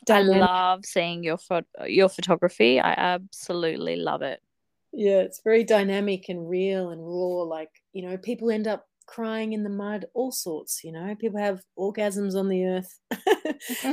dynamic. 0.06 0.44
I 0.44 0.46
love 0.46 0.86
seeing 0.86 1.24
your 1.24 1.38
pho- 1.38 1.62
your 1.86 2.10
photography. 2.10 2.80
I 2.80 2.94
absolutely 2.94 3.96
love 3.96 4.22
it. 4.22 4.42
Yeah, 4.92 5.20
it's 5.20 5.42
very 5.44 5.64
dynamic 5.64 6.30
and 6.30 6.50
real 6.50 6.90
and 6.90 7.02
raw. 7.02 7.44
Like, 7.44 7.70
you 7.94 8.08
know, 8.08 8.18
people 8.18 8.50
end 8.50 8.68
up 8.68 8.86
crying 9.06 9.54
in 9.54 9.64
the 9.64 9.70
mud, 9.70 10.06
all 10.14 10.32
sorts, 10.32 10.84
you 10.84 10.92
know, 10.92 11.16
people 11.16 11.40
have 11.40 11.62
orgasms 11.78 12.36
on 12.36 12.48
the 12.48 12.66
earth. 12.66 13.00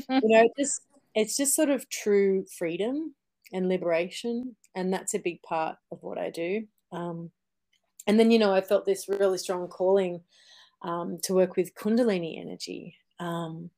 you 0.09 0.29
know, 0.29 0.49
just 0.59 0.81
it's 1.15 1.37
just 1.37 1.55
sort 1.55 1.71
of 1.71 1.89
true 1.89 2.45
freedom 2.59 3.15
and 3.53 3.69
liberation. 3.69 4.57
And 4.75 4.93
that's 4.93 5.15
a 5.15 5.19
big 5.19 5.43
part 5.43 5.77
of 5.91 6.03
what 6.03 6.19
I 6.19 6.31
do. 6.31 6.67
Um, 6.93 7.31
and 8.07 8.21
then, 8.21 8.31
you 8.31 8.39
know, 8.39 8.53
I 8.53 8.61
felt 8.61 8.85
this 8.85 9.09
really 9.09 9.39
strong 9.39 9.69
calling 9.69 10.21
um, 10.83 11.19
to 11.25 11.35
work 11.35 11.57
with 11.57 11.75
Kundalini 11.75 12.41
energy. 12.41 12.97
Um, 13.19 13.71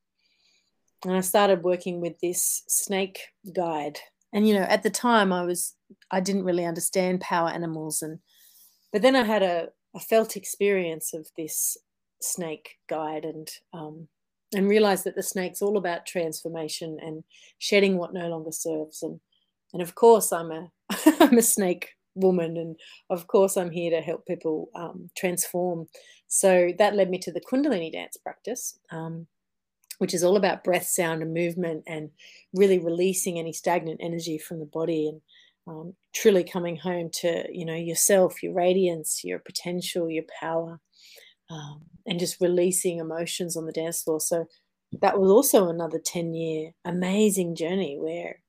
and 1.03 1.13
I 1.15 1.21
started 1.21 1.63
working 1.63 2.01
with 2.01 2.19
this 2.19 2.63
snake 2.67 3.19
guide. 3.53 3.99
And 4.33 4.47
you 4.47 4.53
know, 4.53 4.63
at 4.63 4.83
the 4.83 4.89
time, 4.89 5.31
I 5.31 5.43
was 5.43 5.75
I 6.11 6.19
didn't 6.19 6.43
really 6.43 6.65
understand 6.65 7.21
power 7.21 7.49
animals, 7.49 8.01
and 8.01 8.19
but 8.91 9.01
then 9.01 9.15
I 9.15 9.23
had 9.23 9.43
a, 9.43 9.69
a 9.95 9.99
felt 9.99 10.35
experience 10.35 11.13
of 11.13 11.27
this 11.37 11.77
snake 12.21 12.77
guide, 12.87 13.25
and 13.25 13.49
um, 13.73 14.07
and 14.53 14.67
realized 14.67 15.03
that 15.05 15.15
the 15.15 15.23
snake's 15.23 15.61
all 15.61 15.77
about 15.77 16.05
transformation 16.05 16.97
and 17.01 17.23
shedding 17.59 17.97
what 17.97 18.13
no 18.13 18.27
longer 18.27 18.51
serves, 18.51 19.03
and 19.03 19.19
and 19.73 19.81
of 19.81 19.95
course, 19.95 20.31
I'm 20.31 20.51
a 20.51 20.71
I'm 21.19 21.37
a 21.37 21.43
snake 21.43 21.89
woman, 22.15 22.57
and 22.57 22.75
of 23.09 23.27
course, 23.27 23.57
I'm 23.57 23.71
here 23.71 23.91
to 23.91 24.01
help 24.01 24.25
people 24.25 24.69
um, 24.75 25.09
transform. 25.17 25.87
So 26.27 26.71
that 26.77 26.95
led 26.95 27.09
me 27.09 27.17
to 27.19 27.31
the 27.31 27.41
Kundalini 27.41 27.91
dance 27.91 28.17
practice. 28.17 28.79
Um, 28.91 29.27
which 29.99 30.13
is 30.13 30.23
all 30.23 30.37
about 30.37 30.63
breath, 30.63 30.87
sound, 30.87 31.21
and 31.21 31.33
movement, 31.33 31.83
and 31.85 32.09
really 32.53 32.79
releasing 32.79 33.37
any 33.37 33.53
stagnant 33.53 33.99
energy 34.01 34.37
from 34.37 34.59
the 34.59 34.65
body 34.65 35.07
and 35.07 35.21
um, 35.69 35.93
truly 36.13 36.43
coming 36.43 36.75
home 36.75 37.09
to 37.21 37.45
you 37.51 37.65
know 37.65 37.75
yourself, 37.75 38.41
your 38.41 38.53
radiance, 38.53 39.23
your 39.23 39.39
potential, 39.39 40.09
your 40.09 40.23
power, 40.39 40.79
um, 41.49 41.81
and 42.07 42.19
just 42.19 42.41
releasing 42.41 42.97
emotions 42.97 43.55
on 43.55 43.65
the 43.65 43.71
dance 43.71 44.01
floor. 44.03 44.19
So 44.19 44.45
that 45.01 45.19
was 45.19 45.29
also 45.29 45.69
another 45.69 45.99
ten 46.03 46.33
year 46.33 46.71
amazing 46.85 47.55
journey 47.55 47.97
where 47.99 48.41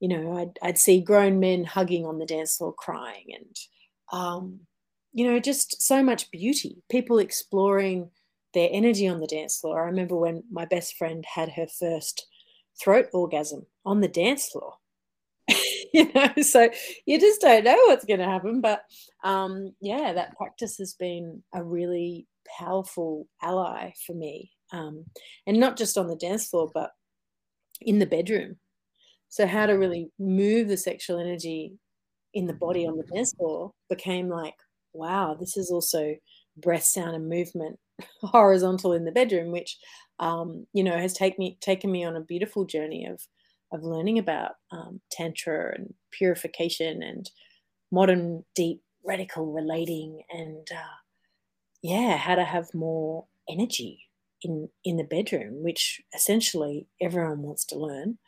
you 0.00 0.08
know 0.08 0.36
I'd, 0.38 0.58
I'd 0.62 0.78
see 0.78 1.00
grown 1.00 1.40
men 1.40 1.64
hugging 1.64 2.06
on 2.06 2.18
the 2.18 2.26
dance 2.26 2.56
floor, 2.56 2.72
crying, 2.72 3.26
and 3.34 3.56
um, 4.12 4.60
you 5.12 5.30
know 5.30 5.38
just 5.38 5.82
so 5.82 6.02
much 6.02 6.30
beauty. 6.30 6.82
People 6.90 7.18
exploring 7.18 8.10
their 8.54 8.70
energy 8.72 9.08
on 9.08 9.20
the 9.20 9.26
dance 9.26 9.58
floor. 9.58 9.82
I 9.82 9.86
remember 9.86 10.16
when 10.16 10.42
my 10.50 10.64
best 10.64 10.96
friend 10.96 11.24
had 11.26 11.50
her 11.50 11.66
first 11.66 12.26
throat 12.80 13.06
orgasm 13.12 13.66
on 13.84 14.00
the 14.00 14.08
dance 14.08 14.48
floor. 14.48 14.74
you 15.94 16.10
know, 16.14 16.30
so 16.42 16.70
you 17.06 17.20
just 17.20 17.40
don't 17.40 17.64
know 17.64 17.76
what's 17.86 18.04
going 18.04 18.20
to 18.20 18.26
happen. 18.26 18.60
But 18.60 18.82
um, 19.24 19.74
yeah, 19.80 20.12
that 20.14 20.36
practice 20.36 20.78
has 20.78 20.94
been 20.94 21.42
a 21.54 21.62
really 21.62 22.26
powerful 22.58 23.26
ally 23.42 23.92
for 24.06 24.14
me. 24.14 24.50
Um, 24.72 25.04
and 25.46 25.60
not 25.60 25.76
just 25.76 25.98
on 25.98 26.06
the 26.06 26.16
dance 26.16 26.48
floor, 26.48 26.70
but 26.72 26.92
in 27.80 27.98
the 27.98 28.06
bedroom. 28.06 28.56
So, 29.28 29.46
how 29.46 29.66
to 29.66 29.74
really 29.74 30.10
move 30.18 30.68
the 30.68 30.76
sexual 30.76 31.18
energy 31.18 31.72
in 32.34 32.46
the 32.46 32.54
body 32.54 32.86
on 32.86 32.96
the 32.96 33.04
dance 33.04 33.34
floor 33.34 33.72
became 33.88 34.28
like, 34.28 34.54
wow, 34.92 35.36
this 35.38 35.56
is 35.56 35.70
also 35.70 36.16
breath, 36.56 36.84
sound, 36.84 37.14
and 37.14 37.28
movement 37.28 37.78
horizontal 38.22 38.92
in 38.92 39.04
the 39.04 39.12
bedroom, 39.12 39.50
which 39.52 39.78
um, 40.18 40.66
you 40.72 40.84
know 40.84 40.96
has 40.96 41.12
taken 41.12 41.36
me 41.38 41.58
taken 41.60 41.90
me 41.90 42.04
on 42.04 42.16
a 42.16 42.20
beautiful 42.20 42.64
journey 42.64 43.06
of 43.06 43.20
of 43.72 43.82
learning 43.82 44.18
about 44.18 44.52
um, 44.70 45.00
tantra 45.10 45.74
and 45.74 45.94
purification 46.10 47.02
and 47.02 47.30
modern 47.90 48.44
deep 48.54 48.82
radical 49.04 49.52
relating 49.52 50.22
and 50.30 50.68
uh, 50.72 50.98
yeah 51.82 52.16
how 52.16 52.34
to 52.34 52.44
have 52.44 52.72
more 52.74 53.26
energy 53.48 54.00
in 54.42 54.68
in 54.84 54.96
the 54.96 55.04
bedroom 55.04 55.62
which 55.62 56.00
essentially 56.14 56.86
everyone 57.00 57.42
wants 57.42 57.64
to 57.64 57.78
learn 57.78 58.18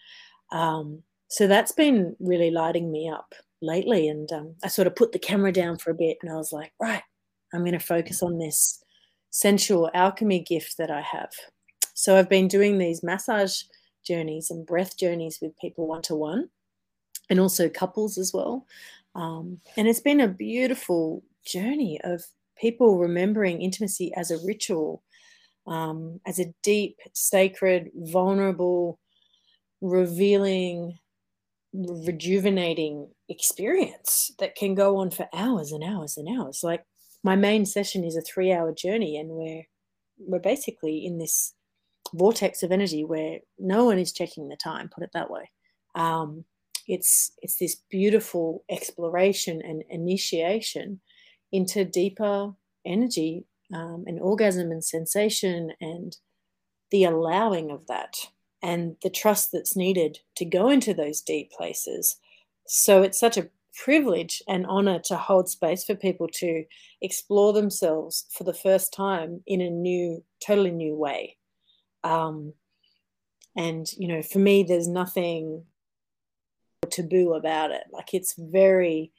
um, 0.52 1.02
so 1.28 1.46
that's 1.46 1.72
been 1.72 2.16
really 2.20 2.50
lighting 2.50 2.90
me 2.90 3.08
up 3.08 3.34
lately 3.62 4.08
and 4.08 4.30
um, 4.32 4.54
i 4.64 4.68
sort 4.68 4.86
of 4.86 4.96
put 4.96 5.12
the 5.12 5.18
camera 5.18 5.52
down 5.52 5.78
for 5.78 5.90
a 5.90 5.94
bit 5.94 6.16
and 6.22 6.30
i 6.30 6.34
was 6.34 6.52
like 6.52 6.72
right 6.80 7.02
i'm 7.52 7.60
going 7.60 7.72
to 7.72 7.78
focus 7.78 8.22
on 8.22 8.38
this 8.38 8.84
sensual 9.34 9.90
alchemy 9.94 10.38
gift 10.38 10.76
that 10.78 10.92
I 10.92 11.00
have. 11.00 11.32
So 11.94 12.16
I've 12.16 12.28
been 12.28 12.46
doing 12.46 12.78
these 12.78 13.02
massage 13.02 13.62
journeys 14.04 14.50
and 14.50 14.66
breath 14.66 14.96
journeys 14.96 15.38
with 15.40 15.58
people 15.58 15.86
one 15.86 16.02
to 16.02 16.14
one 16.14 16.48
and 17.30 17.40
also 17.40 17.68
couples 17.68 18.18
as 18.18 18.32
well. 18.32 18.66
Um, 19.14 19.60
and 19.76 19.88
it's 19.88 20.00
been 20.00 20.20
a 20.20 20.28
beautiful 20.28 21.22
journey 21.46 22.00
of 22.02 22.24
people 22.58 22.98
remembering 22.98 23.62
intimacy 23.62 24.12
as 24.14 24.30
a 24.30 24.38
ritual, 24.44 25.02
um, 25.66 26.20
as 26.26 26.38
a 26.38 26.52
deep, 26.62 26.98
sacred, 27.12 27.90
vulnerable, 27.94 28.98
revealing, 29.80 30.98
rejuvenating 31.72 33.08
experience 33.28 34.30
that 34.38 34.54
can 34.54 34.74
go 34.74 34.96
on 34.96 35.10
for 35.10 35.28
hours 35.32 35.72
and 35.72 35.82
hours 35.82 36.16
and 36.16 36.28
hours. 36.28 36.60
Like 36.62 36.84
my 37.22 37.36
main 37.36 37.66
session 37.66 38.04
is 38.04 38.16
a 38.16 38.22
three 38.22 38.52
hour 38.52 38.72
journey 38.72 39.16
and 39.16 39.30
we're 39.30 39.64
we're 40.18 40.38
basically 40.38 41.04
in 41.04 41.18
this 41.18 41.54
vortex 42.14 42.62
of 42.62 42.72
energy 42.72 43.04
where 43.04 43.38
no 43.58 43.84
one 43.84 43.98
is 43.98 44.12
checking 44.12 44.48
the 44.48 44.56
time 44.56 44.88
put 44.88 45.04
it 45.04 45.10
that 45.12 45.30
way 45.30 45.50
um, 45.94 46.44
it's 46.86 47.32
it's 47.42 47.58
this 47.58 47.76
beautiful 47.90 48.64
exploration 48.70 49.60
and 49.62 49.82
initiation 49.88 51.00
into 51.52 51.84
deeper 51.84 52.52
energy 52.84 53.46
um, 53.72 54.04
and 54.06 54.20
orgasm 54.20 54.70
and 54.70 54.84
sensation 54.84 55.72
and 55.80 56.16
the 56.90 57.04
allowing 57.04 57.70
of 57.70 57.86
that 57.86 58.16
and 58.62 58.96
the 59.02 59.10
trust 59.10 59.50
that's 59.52 59.76
needed 59.76 60.18
to 60.36 60.44
go 60.44 60.68
into 60.68 60.94
those 60.94 61.20
deep 61.20 61.50
places 61.50 62.16
so 62.66 63.02
it's 63.02 63.18
such 63.18 63.36
a 63.36 63.48
privilege 63.74 64.42
and 64.48 64.66
honor 64.66 64.98
to 65.04 65.16
hold 65.16 65.48
space 65.48 65.84
for 65.84 65.94
people 65.94 66.28
to 66.32 66.64
explore 67.02 67.52
themselves 67.52 68.26
for 68.30 68.44
the 68.44 68.54
first 68.54 68.92
time 68.92 69.42
in 69.46 69.60
a 69.60 69.70
new, 69.70 70.22
totally 70.44 70.70
new 70.70 70.94
way. 70.94 71.36
Um, 72.04 72.52
and, 73.56 73.90
you 73.98 74.08
know, 74.08 74.22
for 74.22 74.38
me, 74.38 74.62
there's 74.62 74.88
nothing 74.88 75.64
taboo 76.90 77.34
about 77.34 77.70
it. 77.70 77.84
Like 77.92 78.12
it's 78.12 78.34
very 78.38 79.12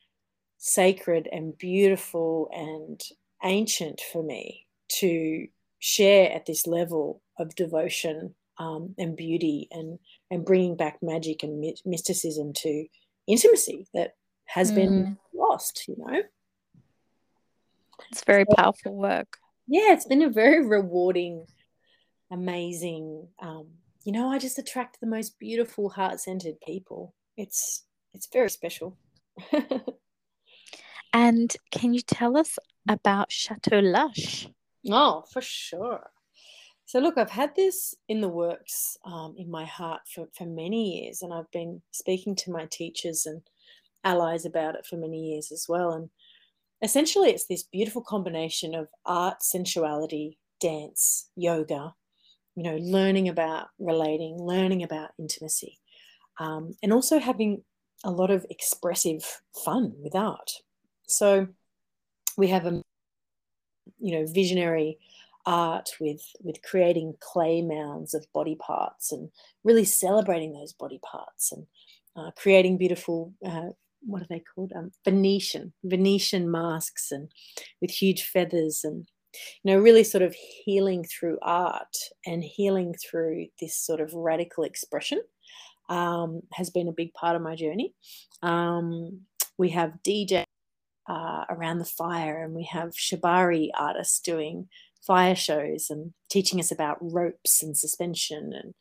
sacred 0.57 1.27
and 1.31 1.57
beautiful 1.57 2.49
and 2.53 3.01
ancient 3.43 4.01
for 4.11 4.23
me 4.23 4.67
to 4.99 5.47
share 5.79 6.31
at 6.31 6.45
this 6.45 6.65
level 6.65 7.21
of 7.37 7.55
devotion 7.55 8.33
um, 8.57 8.95
and 8.97 9.15
beauty 9.15 9.67
and 9.71 9.99
and 10.31 10.45
bringing 10.45 10.75
back 10.75 10.97
magic 11.01 11.43
and 11.43 11.63
mysticism 11.85 12.53
to 12.53 12.85
intimacy 13.27 13.85
that 13.93 14.15
has 14.45 14.71
mm. 14.71 14.75
been 14.75 15.17
lost, 15.33 15.85
you 15.87 15.95
know. 15.97 16.21
It's 18.11 18.23
very 18.23 18.45
so, 18.49 18.55
powerful 18.55 18.95
work. 18.95 19.37
Yeah, 19.67 19.93
it's 19.93 20.05
been 20.05 20.21
a 20.21 20.29
very 20.29 20.65
rewarding, 20.65 21.45
amazing. 22.35 23.27
Um, 23.39 23.67
you 24.03 24.11
know, 24.11 24.29
I 24.29 24.37
just 24.37 24.59
attract 24.59 24.99
the 24.99 25.07
most 25.07 25.39
beautiful, 25.39 25.89
heart-centered 25.89 26.61
people. 26.61 27.15
It's 27.37 27.85
it's 28.13 28.27
very 28.31 28.49
special. 28.49 28.97
and 31.13 31.55
can 31.71 31.93
you 31.93 32.01
tell 32.01 32.37
us 32.37 32.57
about 32.87 33.31
Chateau 33.31 33.79
Lush? 33.79 34.47
Oh, 34.89 35.23
for 35.31 35.41
sure. 35.41 36.11
So, 36.85 36.99
look, 36.99 37.17
I've 37.17 37.31
had 37.31 37.55
this 37.55 37.95
in 38.07 38.21
the 38.21 38.29
works 38.29 38.95
um, 39.05 39.33
in 39.37 39.49
my 39.49 39.65
heart 39.65 40.01
for, 40.13 40.27
for 40.37 40.45
many 40.45 41.01
years, 41.01 41.23
and 41.23 41.33
I've 41.33 41.49
been 41.51 41.81
speaking 41.91 42.35
to 42.37 42.51
my 42.51 42.67
teachers 42.71 43.25
and 43.25 43.41
allies 44.03 44.45
about 44.45 44.75
it 44.75 44.85
for 44.85 44.95
many 44.97 45.31
years 45.31 45.51
as 45.51 45.65
well. 45.67 45.91
And 45.91 46.09
essentially, 46.83 47.31
it's 47.31 47.47
this 47.47 47.63
beautiful 47.63 48.03
combination 48.03 48.75
of 48.75 48.87
art, 49.03 49.41
sensuality, 49.41 50.37
dance, 50.61 51.29
yoga, 51.35 51.95
you 52.55 52.63
know, 52.63 52.77
learning 52.77 53.29
about 53.29 53.67
relating, 53.79 54.37
learning 54.39 54.83
about 54.83 55.09
intimacy, 55.19 55.79
um, 56.39 56.73
and 56.81 56.93
also 56.93 57.19
having 57.19 57.63
a 58.03 58.11
lot 58.11 58.31
of 58.31 58.45
expressive 58.49 59.41
fun 59.63 59.93
with 59.97 60.15
art. 60.15 60.51
So 61.07 61.47
we 62.37 62.47
have 62.47 62.65
a, 62.65 62.81
you 63.99 64.19
know, 64.19 64.25
visionary 64.27 64.99
art 65.45 65.89
with 65.99 66.21
with 66.41 66.61
creating 66.63 67.13
clay 67.19 67.61
mounds 67.61 68.13
of 68.13 68.25
body 68.33 68.55
parts 68.55 69.11
and 69.11 69.29
really 69.63 69.85
celebrating 69.85 70.53
those 70.53 70.73
body 70.73 70.99
parts 71.03 71.51
and 71.51 71.67
uh, 72.15 72.31
creating 72.35 72.77
beautiful 72.77 73.33
uh, 73.45 73.69
what 74.05 74.21
are 74.21 74.27
they 74.29 74.43
called? 74.53 74.71
Um, 74.75 74.91
Venetian 75.03 75.73
Venetian 75.83 76.49
masks 76.49 77.11
and 77.11 77.29
with 77.81 77.91
huge 77.91 78.23
feathers 78.23 78.81
and 78.83 79.07
you 79.63 79.73
know, 79.73 79.79
really 79.79 80.03
sort 80.03 80.21
of 80.21 80.35
healing 80.35 81.03
through 81.03 81.37
art 81.41 81.95
and 82.25 82.43
healing 82.43 82.93
through 82.93 83.47
this 83.59 83.77
sort 83.77 84.01
of 84.01 84.13
radical 84.13 84.63
expression 84.63 85.21
um, 85.89 86.41
has 86.53 86.69
been 86.69 86.87
a 86.87 86.93
big 86.93 87.13
part 87.13 87.35
of 87.35 87.41
my 87.41 87.55
journey. 87.55 87.93
Um, 88.41 89.21
we 89.57 89.69
have 89.69 89.99
DJ 90.05 90.43
uh, 91.07 91.45
around 91.49 91.79
the 91.79 91.85
fire, 91.85 92.43
and 92.43 92.53
we 92.53 92.67
have 92.71 92.91
shibari 92.91 93.69
artists 93.77 94.19
doing 94.19 94.67
fire 95.05 95.35
shows 95.35 95.87
and 95.89 96.13
teaching 96.29 96.59
us 96.59 96.71
about 96.71 96.97
ropes 96.99 97.61
and 97.61 97.77
suspension. 97.77 98.51
And 98.53 98.73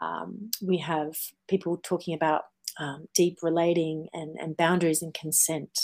um, 0.00 0.50
we 0.62 0.78
have 0.78 1.16
people 1.48 1.78
talking 1.82 2.14
about 2.14 2.42
um, 2.78 3.06
deep 3.14 3.38
relating 3.42 4.08
and, 4.12 4.36
and 4.38 4.56
boundaries 4.56 5.02
and 5.02 5.14
consent. 5.14 5.78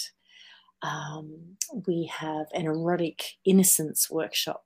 Um, 0.82 1.56
we 1.86 2.10
have 2.12 2.46
an 2.52 2.66
erotic 2.66 3.22
innocence 3.44 4.10
workshop. 4.10 4.64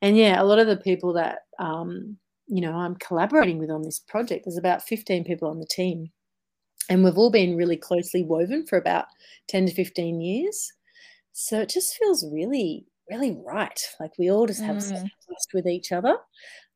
And 0.00 0.16
yeah, 0.16 0.40
a 0.40 0.44
lot 0.44 0.58
of 0.58 0.66
the 0.66 0.76
people 0.76 1.12
that, 1.14 1.40
um, 1.58 2.16
you 2.46 2.60
know, 2.60 2.72
I'm 2.72 2.96
collaborating 2.96 3.58
with 3.58 3.70
on 3.70 3.82
this 3.82 3.98
project, 3.98 4.44
there's 4.44 4.56
about 4.56 4.82
15 4.82 5.24
people 5.24 5.48
on 5.48 5.60
the 5.60 5.66
team. 5.66 6.10
And 6.88 7.04
we've 7.04 7.18
all 7.18 7.30
been 7.30 7.56
really 7.56 7.76
closely 7.76 8.24
woven 8.24 8.66
for 8.66 8.78
about 8.78 9.06
10 9.48 9.66
to 9.66 9.74
15 9.74 10.20
years. 10.20 10.72
So 11.32 11.60
it 11.60 11.68
just 11.68 11.96
feels 11.96 12.24
really, 12.32 12.86
really 13.10 13.36
right. 13.46 13.78
Like 14.00 14.12
we 14.18 14.30
all 14.30 14.46
just 14.46 14.62
have 14.62 14.76
mm. 14.76 15.08
trust 15.26 15.50
with 15.52 15.66
each 15.66 15.92
other. 15.92 16.16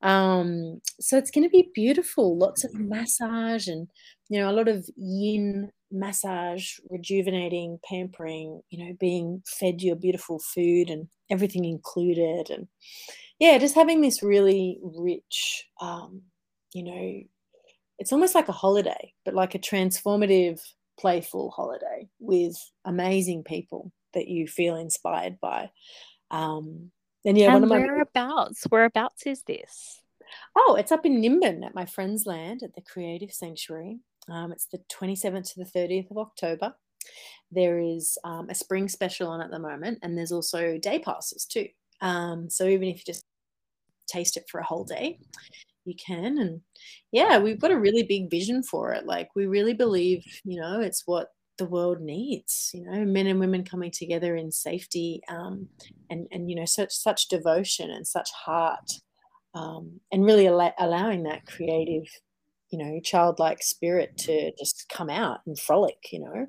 Um, 0.03 0.81
so 1.01 1.17
it's 1.17 1.31
going 1.31 1.45
to 1.45 1.51
be 1.51 1.71
beautiful. 1.75 2.37
Lots 2.37 2.65
of 2.65 2.75
massage 2.75 3.69
and, 3.69 3.89
you 4.29 4.39
know, 4.39 4.51
a 4.51 4.53
lot 4.53 4.69
of 4.69 4.89
yin 4.97 5.71
massage, 5.93 6.79
rejuvenating, 6.91 7.79
pampering, 7.89 8.63
you 8.71 8.85
know, 8.85 8.97
being 8.99 9.43
fed 9.47 9.83
your 9.83 9.97
beautiful 9.97 10.39
food 10.39 10.91
and 10.91 11.09
everything 11.31 11.65
included. 11.65 12.51
And 12.51 12.69
yeah, 13.39 13.59
just 13.59 13.75
having 13.75 14.01
this 14.01 14.23
really 14.23 14.79
rich, 14.83 15.69
um, 15.81 16.23
you 16.73 16.83
know, 16.83 17.21
it's 17.99 18.13
almost 18.13 18.35
like 18.35 18.49
a 18.49 18.53
holiday, 18.53 19.13
but 19.25 19.35
like 19.35 19.55
a 19.55 19.59
transformative, 19.59 20.61
playful 20.99 21.51
holiday 21.51 22.09
with 22.19 22.57
amazing 22.85 23.45
people 23.45 23.93
that 24.15 24.29
you 24.29 24.47
feel 24.47 24.77
inspired 24.77 25.39
by. 25.41 25.71
Um, 26.31 26.91
and 27.25 27.39
yeah, 27.39 27.47
and 27.47 27.55
one 27.55 27.63
of 27.65 27.69
my 27.69 27.79
whereabouts, 27.79 28.65
whereabouts 28.71 29.27
is 29.27 29.43
this? 29.45 30.01
Oh, 30.57 30.77
it's 30.79 30.93
up 30.93 31.07
in 31.07 31.21
Nimbin 31.21 31.65
at 31.65 31.75
my 31.75 31.87
friend's 31.87 32.27
land 32.27 32.63
at 32.63 32.75
the 32.75 32.81
Creative 32.81 33.31
Sanctuary. 33.31 34.01
Um, 34.29 34.53
it's 34.53 34.67
the 34.67 34.81
27th 34.93 35.53
to 35.53 35.65
the 35.65 35.79
30th 35.79 36.11
of 36.11 36.19
October. 36.19 36.75
There 37.51 37.79
is 37.79 38.17
um, 38.25 38.49
a 38.49 38.55
spring 38.55 38.89
special 38.89 39.29
on 39.29 39.41
at 39.41 39.51
the 39.51 39.59
moment, 39.59 39.99
and 40.03 40.17
there's 40.17 40.33
also 40.33 40.79
day 40.79 40.99
passes 40.99 41.45
too. 41.45 41.69
Um, 42.01 42.49
so 42.49 42.67
even 42.67 42.89
if 42.89 42.99
you 42.99 43.13
just 43.13 43.27
taste 44.07 44.37
it 44.37 44.45
for 44.51 44.61
a 44.61 44.65
whole 44.65 44.85
day, 44.85 45.19
you 45.85 45.95
can. 45.95 46.39
And 46.39 46.61
yeah, 47.11 47.39
we've 47.39 47.61
got 47.61 47.71
a 47.71 47.79
really 47.79 48.03
big 48.05 48.31
vision 48.31 48.63
for 48.63 48.93
it. 48.93 49.07
Like 49.07 49.29
we 49.35 49.47
really 49.47 49.75
believe, 49.75 50.25
you 50.45 50.61
know, 50.61 50.81
it's 50.81 51.03
what 51.07 51.29
the 51.59 51.67
world 51.67 52.01
needs. 52.01 52.71
You 52.73 52.85
know, 52.85 53.05
men 53.05 53.27
and 53.27 53.41
women 53.41 53.65
coming 53.65 53.91
together 53.91 54.37
in 54.37 54.51
safety, 54.51 55.21
um, 55.29 55.69
and 56.11 56.27
and 56.33 56.49
you 56.49 56.57
know, 56.57 56.65
such 56.65 56.93
such 56.93 57.29
devotion 57.29 57.91
and 57.91 58.07
such 58.07 58.31
heart, 58.33 58.91
um, 59.55 60.01
and 60.11 60.25
really 60.25 60.49
al- 60.49 60.75
allowing 60.79 61.25
that 61.25 61.47
creative 61.47 62.05
you 62.73 62.79
know 62.79 63.01
childlike 63.05 63.63
spirit 63.63 64.17
to 64.17 64.53
just 64.59 64.89
come 64.89 65.11
out 65.11 65.41
and 65.47 65.59
frolic 65.59 65.99
you 66.11 66.21
know? 66.21 66.47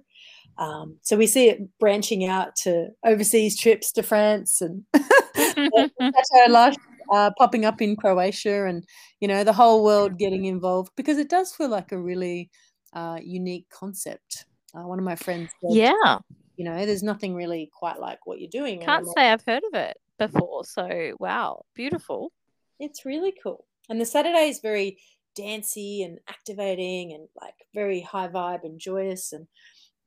Um, 0.55 0.97
so 1.01 1.17
we 1.17 1.25
see 1.25 1.49
it 1.49 1.79
branching 1.79 2.25
out 2.25 2.55
to 2.57 2.89
overseas 3.03 3.59
trips 3.59 3.91
to 3.93 4.03
france 4.03 4.61
and 4.61 4.83
uh, 7.11 7.31
popping 7.37 7.65
up 7.65 7.81
in 7.81 7.95
croatia 7.95 8.65
and 8.65 8.85
you 9.19 9.27
know 9.27 9.43
the 9.43 9.53
whole 9.53 9.83
world 9.83 10.17
getting 10.17 10.45
involved 10.45 10.91
because 10.95 11.17
it 11.17 11.29
does 11.29 11.53
feel 11.53 11.69
like 11.69 11.91
a 11.91 11.97
really 11.97 12.49
uh, 12.93 13.19
unique 13.23 13.67
concept. 13.69 14.45
Uh, 14.75 14.87
one 14.87 14.99
of 14.99 15.05
my 15.05 15.15
friends 15.15 15.51
said, 15.61 15.75
yeah. 15.75 16.17
you 16.55 16.65
know 16.65 16.85
there's 16.85 17.03
nothing 17.03 17.35
really 17.35 17.69
quite 17.77 17.99
like 17.99 18.25
what 18.25 18.39
you're 18.39 18.49
doing 18.49 18.79
can't 18.81 19.07
say 19.15 19.31
i've 19.31 19.43
heard 19.45 19.61
of 19.71 19.75
it 19.75 19.97
before 20.17 20.63
so 20.63 21.13
wow 21.19 21.63
beautiful. 21.75 22.31
It's 22.79 23.05
really 23.05 23.33
cool. 23.41 23.65
And 23.89 24.01
the 24.01 24.05
saturday 24.05 24.49
is 24.49 24.59
very 24.61 24.97
dancey 25.35 26.03
and 26.03 26.19
activating 26.27 27.13
and 27.13 27.27
like 27.39 27.55
very 27.73 28.01
high 28.01 28.27
vibe 28.27 28.63
and 28.63 28.79
joyous 28.79 29.33
and 29.33 29.47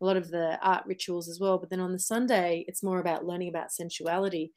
a 0.00 0.04
lot 0.04 0.16
of 0.16 0.30
the 0.30 0.58
art 0.62 0.84
rituals 0.86 1.28
as 1.28 1.40
well. 1.40 1.58
But 1.58 1.70
then 1.70 1.80
on 1.80 1.92
the 1.92 1.98
Sunday, 1.98 2.64
it's 2.68 2.82
more 2.82 3.00
about 3.00 3.24
learning 3.24 3.48
about 3.48 3.72
sensuality. 3.72 4.52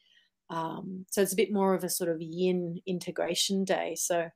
Um, 0.49 1.05
so 1.09 1.21
it's 1.21 1.33
a 1.33 1.37
bit 1.37 1.53
more 1.53 1.73
of 1.73 1.83
a 1.83 1.89
sort 1.89 2.09
of 2.09 2.21
yin 2.21 2.81
integration 2.85 3.63
day. 3.63 3.95
So 3.95 4.29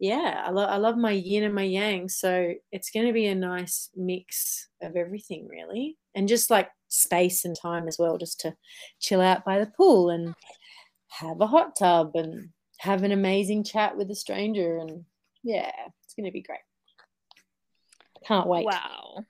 yeah, 0.00 0.42
I, 0.46 0.50
lo- 0.50 0.66
I 0.66 0.76
love 0.76 0.96
my 0.96 1.12
yin 1.12 1.44
and 1.44 1.54
my 1.54 1.62
yang. 1.62 2.08
So 2.08 2.54
it's 2.72 2.90
going 2.90 3.06
to 3.06 3.12
be 3.12 3.26
a 3.26 3.34
nice 3.34 3.90
mix 3.96 4.68
of 4.82 4.96
everything, 4.96 5.46
really. 5.48 5.96
And 6.14 6.28
just 6.28 6.50
like 6.50 6.70
space 6.88 7.44
and 7.44 7.56
time 7.60 7.88
as 7.88 7.98
well, 7.98 8.18
just 8.18 8.40
to 8.40 8.54
chill 9.00 9.20
out 9.20 9.44
by 9.44 9.58
the 9.58 9.66
pool 9.76 10.10
and 10.10 10.34
have 11.08 11.40
a 11.40 11.46
hot 11.46 11.76
tub 11.76 12.12
and 12.14 12.50
have 12.78 13.02
an 13.02 13.12
amazing 13.12 13.64
chat 13.64 13.96
with 13.96 14.10
a 14.10 14.14
stranger 14.14 14.78
and 14.78 15.04
yeah, 15.44 15.70
it's 16.02 16.14
going 16.14 16.26
to 16.26 16.32
be 16.32 16.42
great. 16.42 16.58
Can't 18.26 18.48
wait. 18.48 18.64
Wow. 18.64 19.24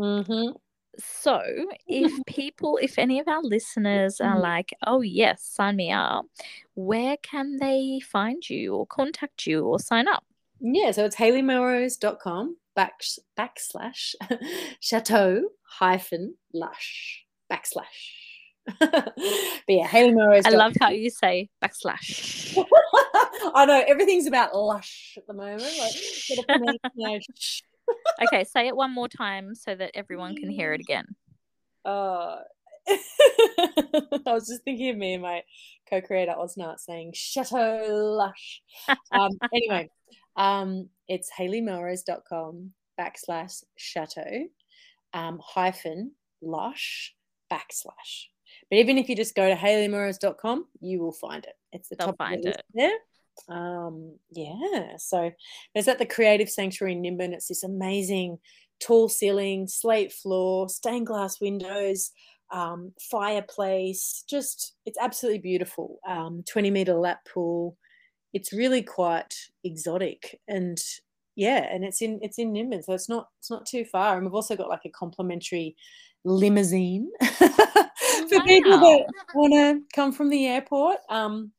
Mm-hmm. 0.00 0.56
So, 0.98 1.40
if 1.86 2.12
people, 2.26 2.78
if 2.82 2.98
any 2.98 3.20
of 3.20 3.28
our 3.28 3.42
listeners 3.42 4.20
are 4.20 4.32
mm-hmm. 4.32 4.42
like, 4.42 4.70
oh, 4.86 5.02
yes, 5.02 5.44
sign 5.44 5.76
me 5.76 5.92
up, 5.92 6.26
where 6.74 7.16
can 7.18 7.58
they 7.58 8.00
find 8.00 8.48
you 8.48 8.74
or 8.74 8.86
contact 8.86 9.46
you 9.46 9.64
or 9.64 9.78
sign 9.78 10.08
up? 10.08 10.24
Yeah, 10.60 10.90
so 10.90 11.04
it's 11.04 11.16
hayleymelrose.com 11.16 12.56
back, 12.74 13.00
backslash 13.38 14.14
chateau 14.80 15.42
hyphen 15.62 16.34
lush 16.52 17.24
backslash 17.52 18.27
but 18.78 19.14
yeah, 19.68 19.86
Hayley 19.86 20.12
Melrose. 20.12 20.44
I 20.46 20.50
love 20.50 20.74
how 20.80 20.90
you 20.90 21.10
say 21.10 21.50
backslash. 21.62 22.56
I 23.54 23.64
know 23.64 23.82
everything's 23.86 24.26
about 24.26 24.54
lush 24.54 25.14
at 25.16 25.26
the 25.26 25.34
moment. 25.34 25.62
Like, 26.96 27.22
okay, 28.26 28.44
say 28.44 28.68
it 28.68 28.76
one 28.76 28.92
more 28.92 29.08
time 29.08 29.54
so 29.54 29.74
that 29.74 29.92
everyone 29.94 30.36
can 30.36 30.50
hear 30.50 30.72
it 30.72 30.80
again. 30.80 31.06
Uh, 31.84 32.36
I 32.88 34.20
was 34.26 34.48
just 34.48 34.62
thinking 34.64 34.90
of 34.90 34.96
me 34.96 35.14
and 35.14 35.22
my 35.22 35.42
co-creator 35.88 36.34
Osnart 36.38 36.78
saying 36.78 37.12
"Chateau 37.14 37.86
Lush." 38.16 38.62
Um, 39.10 39.30
anyway, 39.52 39.90
um, 40.36 40.88
it's 41.08 41.30
hayleymelrose.com 41.38 42.72
backslash 42.98 43.62
chateau 43.76 44.48
um, 45.12 45.40
hyphen 45.42 46.12
lush 46.42 47.14
backslash. 47.50 48.26
But 48.70 48.78
even 48.78 48.98
if 48.98 49.08
you 49.08 49.16
just 49.16 49.34
go 49.34 49.48
to 49.48 49.54
hayleymelrose.com, 49.54 50.66
you 50.80 51.00
will 51.00 51.12
find 51.12 51.44
it. 51.44 51.54
It's 51.72 51.88
the 51.88 51.96
They'll 51.96 52.08
top 52.08 52.18
find 52.18 52.44
it 52.44 52.62
there. 52.74 52.96
Um, 53.48 54.16
yeah. 54.30 54.96
So 54.98 55.30
it's 55.74 55.88
at 55.88 55.98
the 55.98 56.06
Creative 56.06 56.50
Sanctuary 56.50 56.92
in 56.92 57.02
Nimbin. 57.02 57.32
It's 57.32 57.48
this 57.48 57.62
amazing 57.62 58.38
tall 58.80 59.08
ceiling, 59.08 59.66
slate 59.68 60.12
floor, 60.12 60.68
stained 60.68 61.06
glass 61.06 61.40
windows, 61.40 62.10
um, 62.52 62.92
fireplace. 63.10 64.24
Just 64.28 64.74
it's 64.84 64.98
absolutely 65.00 65.40
beautiful. 65.40 65.98
Um, 66.06 66.44
20 66.50 66.70
meter 66.70 66.94
lap 66.94 67.20
pool. 67.32 67.76
It's 68.34 68.52
really 68.52 68.82
quite 68.82 69.34
exotic 69.64 70.40
and 70.46 70.78
yeah, 71.38 71.72
and 71.72 71.84
it's 71.84 72.02
in 72.02 72.18
it's 72.20 72.36
in 72.40 72.52
Nimbin, 72.52 72.82
so 72.82 72.94
it's 72.94 73.08
not 73.08 73.28
it's 73.38 73.48
not 73.48 73.64
too 73.64 73.84
far. 73.84 74.16
And 74.16 74.26
we've 74.26 74.34
also 74.34 74.56
got 74.56 74.68
like 74.68 74.84
a 74.84 74.90
complimentary 74.90 75.76
limousine 76.24 77.12
for 78.28 78.38
wow. 78.38 78.44
people 78.44 78.78
that 78.78 79.06
want 79.34 79.52
to 79.52 79.80
come 79.94 80.12
from 80.12 80.28
the 80.28 80.46
airport. 80.46 80.98
Um, 81.08 81.52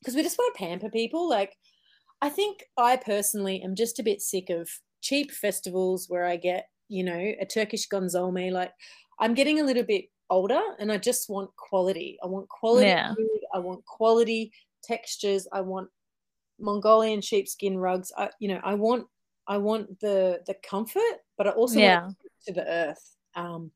because 0.00 0.14
we 0.14 0.22
just 0.22 0.38
want 0.38 0.54
to 0.54 0.64
pamper 0.64 0.90
people. 0.90 1.28
Like, 1.28 1.56
I 2.22 2.28
think 2.28 2.64
I 2.76 2.96
personally 2.96 3.62
am 3.62 3.74
just 3.74 3.98
a 3.98 4.02
bit 4.02 4.22
sick 4.22 4.50
of 4.50 4.68
cheap 5.00 5.30
festivals 5.32 6.06
where 6.08 6.24
I 6.24 6.36
get, 6.36 6.68
you 6.88 7.04
know, 7.04 7.32
a 7.40 7.44
Turkish 7.44 7.88
gözleme. 7.88 8.52
Like, 8.52 8.72
I'm 9.18 9.34
getting 9.34 9.60
a 9.60 9.64
little 9.64 9.82
bit 9.82 10.06
older 10.30 10.60
and 10.78 10.92
I 10.92 10.98
just 10.98 11.28
want 11.28 11.50
quality. 11.56 12.18
I 12.22 12.26
want 12.26 12.48
quality 12.48 12.86
yeah. 12.86 13.14
food. 13.14 13.40
I 13.54 13.58
want 13.58 13.84
quality 13.84 14.52
textures. 14.82 15.46
I 15.52 15.60
want 15.60 15.88
Mongolian 16.60 17.20
sheepskin 17.20 17.78
rugs. 17.78 18.12
I, 18.16 18.30
you 18.38 18.48
know, 18.48 18.60
I 18.62 18.74
want, 18.74 19.06
I 19.46 19.56
want 19.56 19.98
the 20.00 20.40
the 20.46 20.54
comfort, 20.62 21.22
but 21.38 21.46
I 21.46 21.50
also 21.50 21.80
yeah. 21.80 22.02
want 22.02 22.16
to 22.46 22.52
the 22.52 22.68
earth. 22.68 23.16
Um, 23.34 23.70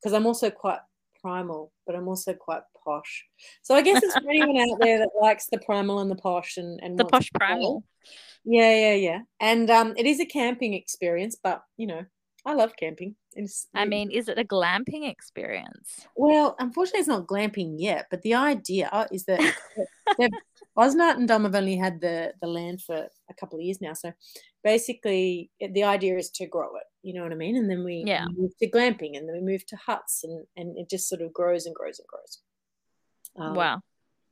because 0.00 0.12
I'm 0.12 0.26
also 0.26 0.50
quite 0.50 0.80
primal, 1.24 1.72
but 1.86 1.96
I'm 1.96 2.06
also 2.06 2.34
quite 2.34 2.60
posh. 2.84 3.24
So 3.62 3.74
I 3.74 3.80
guess 3.80 4.02
it's 4.02 4.14
for 4.14 4.28
anyone 4.28 4.58
out 4.58 4.78
there 4.78 4.98
that 4.98 5.08
likes 5.20 5.46
the 5.50 5.58
primal 5.58 6.00
and 6.00 6.10
the 6.10 6.16
posh 6.16 6.58
and, 6.58 6.78
and 6.82 6.98
the 6.98 7.06
posh 7.06 7.30
primal. 7.32 7.82
Yeah, 8.44 8.74
yeah, 8.74 8.94
yeah. 8.94 9.18
And 9.40 9.70
um, 9.70 9.94
it 9.96 10.04
is 10.04 10.20
a 10.20 10.26
camping 10.26 10.74
experience, 10.74 11.36
but 11.42 11.62
you 11.78 11.86
know, 11.86 12.04
I 12.44 12.52
love 12.52 12.72
camping. 12.76 13.16
It's, 13.32 13.68
I 13.74 13.86
mean, 13.86 14.10
is 14.10 14.28
it 14.28 14.38
a 14.38 14.44
glamping 14.44 15.08
experience? 15.10 16.06
well, 16.14 16.54
unfortunately, 16.58 17.00
it's 17.00 17.08
not 17.08 17.26
glamping 17.26 17.76
yet. 17.78 18.06
But 18.10 18.20
the 18.22 18.34
idea 18.34 19.08
is 19.10 19.24
that 19.24 19.40
Osnart 20.78 21.16
and 21.16 21.26
Dom 21.26 21.44
have 21.44 21.54
only 21.54 21.76
had 21.76 22.00
the 22.00 22.34
the 22.42 22.46
land 22.46 22.82
for 22.82 23.08
a 23.30 23.34
couple 23.34 23.58
of 23.58 23.64
years 23.64 23.80
now. 23.80 23.94
So 23.94 24.12
basically, 24.62 25.50
it- 25.58 25.72
the 25.72 25.84
idea 25.84 26.18
is 26.18 26.30
to 26.32 26.46
grow 26.46 26.76
it. 26.76 26.86
You 27.04 27.14
know 27.14 27.22
what 27.22 27.32
I 27.32 27.36
mean? 27.36 27.56
And 27.56 27.68
then 27.70 27.84
we 27.84 28.04
Yeah. 28.06 28.24
move 28.36 28.56
to 28.58 28.70
glamping, 28.70 29.16
and 29.16 29.28
then 29.28 29.36
we 29.36 29.52
move 29.52 29.64
to 29.66 29.76
huts, 29.76 30.24
and 30.24 30.46
and 30.56 30.78
it 30.78 30.88
just 30.90 31.08
sort 31.08 31.22
of 31.22 31.32
grows 31.32 31.66
and 31.66 31.74
grows 31.74 32.00
and 32.00 32.08
grows. 32.08 32.42
Um, 33.36 33.54
wow. 33.54 33.80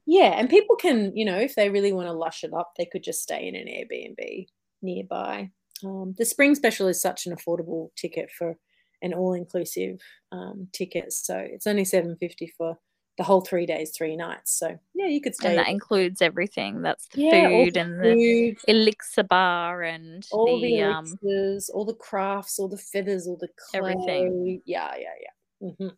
Yeah, 0.06 0.38
and 0.38 0.50
people 0.50 0.76
can, 0.76 1.16
you 1.16 1.24
know, 1.24 1.38
if 1.38 1.54
they 1.54 1.70
really 1.70 1.92
want 1.92 2.08
to 2.08 2.12
lush 2.12 2.42
it 2.44 2.52
up, 2.52 2.72
they 2.76 2.87
could 2.87 3.04
just 3.04 3.22
stay 3.22 3.46
in 3.46 3.54
an 3.54 3.68
Airbnb 3.68 4.48
nearby. 4.82 5.50
Um, 5.85 6.14
the 6.18 6.24
spring 6.24 6.54
special 6.54 6.88
is 6.88 7.00
such 7.00 7.26
an 7.26 7.37
affordable 7.37 7.94
ticket 7.94 8.30
for 8.30 8.56
an 9.02 9.14
all-inclusive 9.14 10.00
um, 10.32 10.68
ticket, 10.72 11.12
so 11.12 11.37
it's 11.38 11.66
only 11.66 11.85
seven 11.85 12.16
fifty 12.16 12.52
for 12.56 12.78
the 13.18 13.25
whole 13.25 13.40
three 13.40 13.66
days, 13.66 13.92
three 13.96 14.16
nights. 14.16 14.59
So 14.59 14.79
yeah, 14.94 15.07
you 15.07 15.20
could 15.20 15.35
stay. 15.35 15.51
And 15.51 15.59
that 15.59 15.68
includes 15.68 16.22
everything. 16.22 16.83
That's 16.83 17.07
the 17.09 17.20
yeah, 17.22 17.48
food 17.48 17.75
the 17.75 17.81
and 17.81 18.01
the 18.01 18.57
elixir 18.68 19.22
bar 19.22 19.83
and 19.83 20.27
all 20.33 20.61
the, 20.61 20.66
the 20.72 20.83
um 20.83 21.18
elixirs, 21.22 21.70
all 21.70 21.85
the 21.85 21.94
crafts, 21.94 22.59
all 22.59 22.68
the 22.68 22.79
feathers, 22.79 23.27
all 23.27 23.37
the 23.38 23.48
clay. 23.70 23.81
Everything. 23.92 24.62
Yeah, 24.64 24.94
yeah, 24.98 25.14
yeah. 25.20 25.70
hmm 25.79 25.88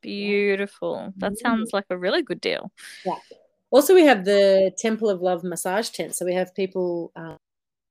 beautiful. 0.00 1.12
That 1.16 1.32
Mm. 1.32 1.38
sounds 1.38 1.72
like 1.72 1.86
a 1.90 1.98
really 1.98 2.22
good 2.22 2.40
deal. 2.40 2.70
Yeah. 3.04 3.18
Also, 3.70 3.94
we 3.94 4.04
have 4.04 4.24
the 4.24 4.72
Temple 4.78 5.10
of 5.10 5.20
Love 5.20 5.44
massage 5.44 5.90
tent. 5.90 6.14
So 6.14 6.24
we 6.24 6.34
have 6.34 6.54
people 6.54 7.12
um, 7.16 7.36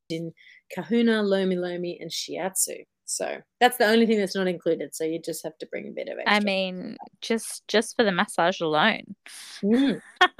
in 0.09 0.33
Kahuna, 0.73 1.21
Lomi 1.21 1.55
Lomi, 1.55 1.99
and 1.99 2.09
Shiatsu. 2.09 2.85
So 3.09 3.37
that's 3.61 3.77
the 3.77 3.85
only 3.85 4.05
thing 4.05 4.19
that's 4.19 4.35
not 4.35 4.47
included. 4.47 4.93
So 4.93 5.05
you 5.05 5.19
just 5.19 5.41
have 5.45 5.57
to 5.59 5.65
bring 5.67 5.87
a 5.87 5.91
bit 5.91 6.09
of 6.09 6.19
extra. 6.19 6.35
I 6.35 6.39
mean, 6.41 6.97
just 7.21 7.65
just 7.69 7.95
for 7.95 8.03
the 8.03 8.11
massage 8.11 8.59
alone. 8.59 9.15
Mm. 9.63 10.01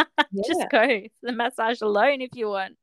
Just 0.46 0.66
go 0.70 0.86
for 0.86 1.08
the 1.24 1.32
massage 1.32 1.82
alone 1.82 2.22
if 2.22 2.32
you 2.34 2.50
want. 2.50 2.76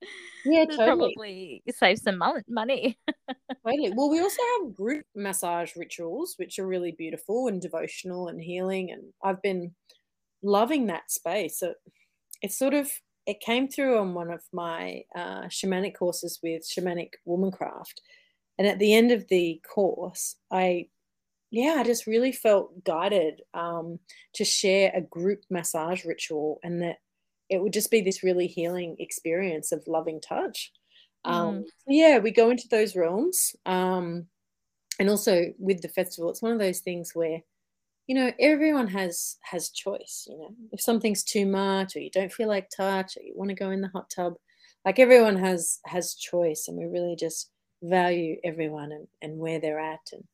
yeah, 0.46 0.64
totally, 0.64 0.86
probably 0.86 1.62
save 1.68 1.98
some 1.98 2.16
money. 2.48 2.96
totally. 3.66 3.92
Well, 3.94 4.08
we 4.08 4.20
also 4.20 4.40
have 4.60 4.74
group 4.74 5.04
massage 5.14 5.76
rituals, 5.76 6.34
which 6.38 6.58
are 6.58 6.66
really 6.66 6.92
beautiful 6.92 7.48
and 7.48 7.60
devotional 7.60 8.28
and 8.28 8.40
healing. 8.40 8.90
And 8.90 9.12
I've 9.22 9.42
been 9.42 9.74
loving 10.42 10.86
that 10.86 11.10
space. 11.10 11.58
So 11.58 11.74
it's 12.40 12.58
sort 12.58 12.72
of 12.72 12.90
it 13.26 13.40
came 13.40 13.68
through 13.68 13.98
on 13.98 14.14
one 14.14 14.30
of 14.30 14.42
my 14.52 15.02
uh, 15.14 15.42
shamanic 15.48 15.96
courses 15.96 16.38
with 16.42 16.62
shamanic 16.62 17.10
womancraft 17.28 18.00
and 18.58 18.66
at 18.66 18.78
the 18.78 18.94
end 18.94 19.10
of 19.10 19.26
the 19.28 19.60
course 19.68 20.36
i 20.50 20.86
yeah 21.50 21.76
i 21.78 21.82
just 21.82 22.06
really 22.06 22.32
felt 22.32 22.84
guided 22.84 23.40
um, 23.54 23.98
to 24.34 24.44
share 24.44 24.92
a 24.94 25.00
group 25.00 25.42
massage 25.50 26.04
ritual 26.04 26.58
and 26.62 26.82
that 26.82 26.96
it 27.50 27.60
would 27.60 27.72
just 27.72 27.90
be 27.90 28.00
this 28.00 28.22
really 28.22 28.46
healing 28.46 28.96
experience 28.98 29.72
of 29.72 29.82
loving 29.86 30.20
touch. 30.20 30.72
Um, 31.26 31.64
so 31.66 31.86
yeah 31.86 32.18
we 32.18 32.30
go 32.30 32.50
into 32.50 32.68
those 32.70 32.94
realms 32.94 33.56
um, 33.64 34.26
and 34.98 35.08
also 35.08 35.54
with 35.58 35.80
the 35.80 35.88
festival 35.88 36.28
it's 36.28 36.42
one 36.42 36.52
of 36.52 36.58
those 36.58 36.80
things 36.80 37.12
where 37.14 37.40
you 38.06 38.14
know 38.14 38.30
everyone 38.38 38.88
has 38.88 39.36
has 39.42 39.70
choice 39.70 40.26
you 40.28 40.36
know. 40.36 40.54
If 40.70 40.82
something's 40.82 41.24
too 41.24 41.46
much 41.46 41.96
or 41.96 42.00
you 42.00 42.10
don't 42.10 42.32
feel 42.32 42.48
like 42.48 42.68
touch 42.68 43.16
or 43.16 43.22
you 43.22 43.32
want 43.34 43.48
to 43.48 43.54
go 43.54 43.70
in 43.70 43.80
the 43.80 43.88
hot 43.88 44.10
tub 44.10 44.34
like 44.84 44.98
everyone 44.98 45.36
has 45.36 45.78
has 45.86 46.14
choice 46.14 46.66
and 46.68 46.76
we 46.76 46.84
really 46.84 47.16
just 47.16 47.50
value 47.84 48.36
everyone 48.44 48.92
and, 48.92 49.06
and 49.22 49.38
where 49.38 49.60
they're 49.60 49.80
at 49.80 50.00
and 50.12 50.24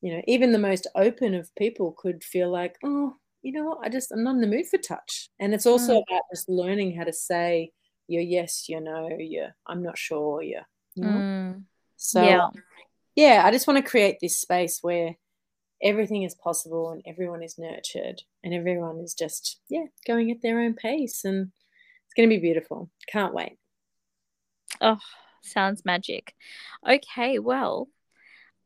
you 0.00 0.14
know 0.14 0.22
even 0.26 0.52
the 0.52 0.58
most 0.58 0.86
open 0.94 1.34
of 1.34 1.54
people 1.56 1.92
could 1.92 2.22
feel 2.22 2.50
like 2.50 2.76
oh 2.84 3.14
you 3.42 3.52
know 3.52 3.64
what 3.64 3.78
i 3.82 3.88
just 3.88 4.12
i'm 4.12 4.22
not 4.24 4.34
in 4.34 4.40
the 4.40 4.46
mood 4.46 4.66
for 4.66 4.78
touch 4.78 5.30
and 5.40 5.54
it's 5.54 5.66
also 5.66 5.94
Mm. 5.94 6.02
about 6.08 6.22
just 6.32 6.48
learning 6.48 6.94
how 6.96 7.04
to 7.04 7.12
say 7.12 7.72
your 8.06 8.22
yes 8.22 8.68
your 8.68 8.80
no 8.80 9.08
your 9.18 9.54
i'm 9.66 9.82
not 9.82 9.96
sure 9.98 10.42
your 10.42 10.62
you 10.94 11.04
know 11.04 11.18
Mm, 11.18 11.62
so 11.96 12.22
yeah. 12.22 12.48
yeah, 13.16 13.42
I 13.46 13.50
just 13.50 13.66
want 13.66 13.82
to 13.82 13.90
create 13.90 14.18
this 14.20 14.36
space 14.38 14.80
where 14.82 15.14
everything 15.82 16.22
is 16.24 16.34
possible 16.34 16.90
and 16.90 17.02
everyone 17.06 17.42
is 17.42 17.58
nurtured 17.58 18.22
and 18.42 18.52
everyone 18.52 18.98
is 19.00 19.14
just 19.14 19.60
yeah 19.68 19.84
going 20.06 20.30
at 20.30 20.42
their 20.42 20.60
own 20.60 20.74
pace 20.74 21.24
and 21.24 21.52
it's 22.04 22.14
going 22.16 22.28
to 22.28 22.34
be 22.34 22.40
beautiful. 22.40 22.90
Can't 23.08 23.32
wait. 23.34 23.56
Oh, 24.80 24.98
sounds 25.44 25.84
magic. 25.84 26.34
Okay, 26.88 27.38
well, 27.38 27.88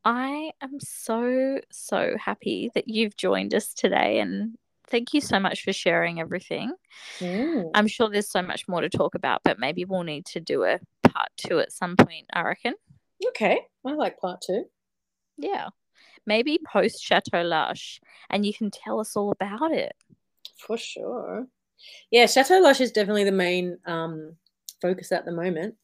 I 0.05 0.53
am 0.63 0.81
so, 0.81 1.61
so 1.71 2.17
happy 2.19 2.71
that 2.75 2.89
you've 2.89 3.17
joined 3.17 3.55
us 3.55 3.75
today 3.75 4.21
and 4.21 4.57
thank 4.87 5.13
you 5.13 5.21
so 5.21 5.39
much 5.39 5.65
for 5.65 5.73
sharing 5.73 6.21
everything. 6.21 6.73
Mm. 7.21 7.71
I'm 7.75 7.87
sure 7.87 8.09
there's 8.09 8.31
so 8.31 8.43
much 8.43 8.67
more 8.69 8.81
to 8.81 8.89
talk 8.89 9.15
about, 9.15 9.43
but 9.45 9.59
maybe 9.59 9.85
we'll 9.85 10.03
need 10.03 10.27
to 10.27 10.41
do 10.41 10.65
a 10.65 10.79
part 11.05 11.29
two 11.37 11.59
at 11.59 11.73
some 11.73 11.97
point, 11.97 12.27
I 12.33 12.43
reckon. 12.43 12.75
Okay, 13.29 13.61
I 13.85 13.93
like 13.93 14.21
part 14.21 14.41
two. 14.41 14.65
Yeah. 15.37 15.69
Maybe 16.27 16.59
post 16.67 17.03
Chateau 17.03 17.43
Lush 17.43 18.01
and 18.31 18.45
you 18.45 18.53
can 18.53 18.71
tell 18.71 19.01
us 19.01 19.17
all 19.17 19.31
about 19.33 19.73
it. 19.73 19.95
For 20.59 20.77
sure. 20.77 21.47
Yeah, 22.11 22.27
Chateau 22.27 22.61
Lush 22.61 22.81
is 22.81 22.93
definitely 22.93 23.25
the 23.25 23.33
main 23.33 23.79
um, 23.87 24.37
focus 24.83 25.13
at 25.13 25.25
the 25.25 25.33
moment. 25.33 25.77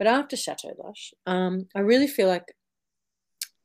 But 0.00 0.06
after 0.06 0.34
Chateau 0.34 0.74
Lush, 0.82 1.12
um, 1.26 1.68
I 1.76 1.80
really 1.80 2.06
feel 2.06 2.26
like 2.26 2.54